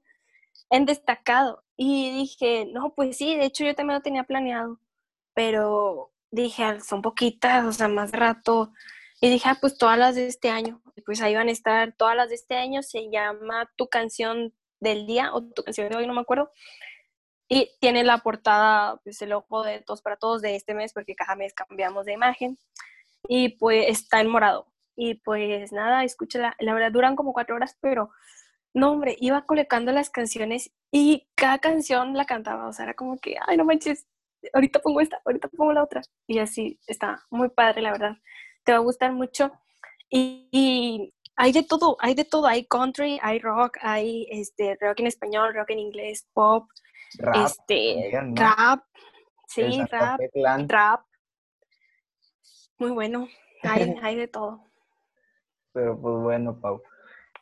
en 0.70 0.86
destacado. 0.86 1.64
Y 1.76 2.12
dije, 2.12 2.68
no, 2.72 2.94
pues 2.94 3.18
sí, 3.18 3.36
de 3.36 3.46
hecho 3.46 3.66
yo 3.66 3.76
también 3.76 3.98
lo 3.98 4.04
tenía 4.04 4.24
planeado, 4.24 4.80
pero 5.34 6.12
dije, 6.32 6.80
son 6.82 7.02
poquitas, 7.02 7.66
o 7.66 7.72
sea, 7.74 7.88
más 7.88 8.12
rato 8.12 8.72
y 9.24 9.30
dije, 9.30 9.48
ah, 9.48 9.58
pues 9.62 9.78
todas 9.78 9.98
las 9.98 10.16
de 10.16 10.28
este 10.28 10.50
año. 10.50 10.82
pues 11.06 11.22
ahí 11.22 11.34
van 11.34 11.48
a 11.48 11.52
estar 11.52 11.94
todas 11.94 12.14
las 12.14 12.28
de 12.28 12.36
este 12.36 12.58
año. 12.58 12.84
Se 12.84 13.10
llama 13.10 13.72
Tu 13.78 13.88
canción 13.88 14.54
del 14.82 15.08
día 15.08 15.34
o 15.34 15.42
Tu 15.42 15.64
canción 15.64 15.88
de 15.88 15.96
hoy, 15.96 16.06
no 16.06 16.14
me 16.14 16.20
acuerdo. 16.20 16.52
Y 17.54 17.70
tiene 17.80 18.04
la 18.04 18.18
portada, 18.18 19.00
pues 19.04 19.22
el 19.22 19.34
ojo 19.34 19.63
de 19.63 19.82
todos 19.82 20.02
para 20.02 20.18
todos 20.18 20.42
de 20.42 20.56
este 20.56 20.74
mes, 20.74 20.92
porque 20.92 21.16
cada 21.16 21.36
mes 21.36 21.54
cambiamos 21.54 22.06
de 22.06 22.13
imagen. 22.13 22.58
Y 23.28 23.50
pues 23.58 23.86
está 23.89 24.22
en 24.22 24.30
morado. 24.30 24.66
Y 24.96 25.16
pues 25.16 25.72
nada, 25.72 26.04
escúchala. 26.04 26.56
La 26.60 26.74
verdad 26.74 26.92
duran 26.92 27.16
como 27.16 27.34
cuatro 27.34 27.56
horas, 27.56 27.78
pero 27.80 28.10
no, 28.74 28.92
hombre, 28.92 29.16
iba 29.20 29.46
colocando 29.46 29.92
las 29.92 30.10
canciones 30.10 30.72
y 30.92 31.28
cada 31.36 31.60
canción 31.60 32.16
la 32.16 32.26
cantaba. 32.26 32.68
O 32.68 32.74
sea, 32.74 32.86
era 32.86 32.96
como 32.96 33.18
que, 33.20 33.36
ay, 33.48 33.58
no 33.58 33.66
manches, 33.66 34.08
ahorita 34.54 34.80
pongo 34.80 35.02
esta, 35.02 35.22
ahorita 35.24 35.48
pongo 35.50 35.74
la 35.74 35.84
otra. 35.84 36.02
Y 36.28 36.39
así 36.39 36.80
está 36.88 37.24
muy 37.30 37.50
padre, 37.50 37.84
la 37.84 37.92
verdad 37.92 38.18
te 38.63 38.72
va 38.72 38.80
a 38.80 38.82
gustar 38.82 39.12
mucho. 39.13 39.52
Y, 40.10 41.13
hay 41.36 41.52
de 41.52 41.63
todo, 41.63 41.98
hay 42.00 42.13
de 42.13 42.26
todo, 42.26 42.46
hay 42.48 42.66
country, 42.66 43.20
hay 43.22 43.39
rock, 43.39 43.78
hay 43.82 44.28
este 44.30 44.78
rock 44.80 45.00
en 45.00 45.08
español, 45.08 45.56
rock 45.56 45.72
en 45.72 45.80
inglés, 45.80 46.28
pop, 46.34 46.70
rap, 47.17 47.36
este 47.45 48.12
rap, 48.36 48.84
sí, 49.47 49.82
rap, 49.89 50.19
rap. 50.67 51.02
Muy 52.80 52.91
bueno, 52.91 53.28
hay, 53.63 53.95
hay 54.02 54.15
de 54.15 54.28
todo. 54.28 54.63
Pero 55.73 55.99
pues 55.99 56.15
bueno, 56.21 56.60
Pau. 56.60 56.82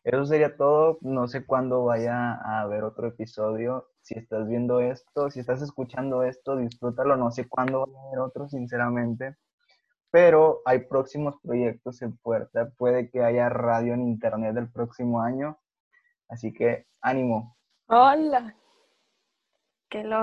Eso 0.04 0.26
sería 0.26 0.56
todo. 0.58 0.98
No 1.02 1.28
sé 1.28 1.46
cuándo 1.46 1.86
vaya 1.86 2.34
a 2.34 2.62
haber 2.62 2.84
otro 2.84 3.08
episodio. 3.08 3.90
Si 4.02 4.18
estás 4.18 4.48
viendo 4.48 4.80
esto, 4.80 5.30
si 5.30 5.40
estás 5.40 5.62
escuchando 5.62 6.24
esto, 6.24 6.56
disfrútalo. 6.56 7.18
No 7.18 7.30
sé 7.32 7.48
cuándo 7.48 7.82
va 7.82 8.00
a 8.00 8.08
haber 8.08 8.20
otro, 8.20 8.50
sinceramente 8.50 9.38
pero 10.12 10.62
hay 10.66 10.80
próximos 10.80 11.36
proyectos 11.42 12.02
en 12.02 12.18
puerta. 12.18 12.70
Puede 12.78 13.10
que 13.10 13.24
haya 13.24 13.50
radio 13.50 13.94
en 13.94 14.02
internet 14.04 14.56
el 14.58 14.70
próximo 14.70 15.22
año. 15.22 15.58
Así 16.28 16.54
que 16.54 16.86
ánimo. 17.02 17.56
Hola. 17.88 18.56
Qué 19.92 20.04
lo 20.04 20.20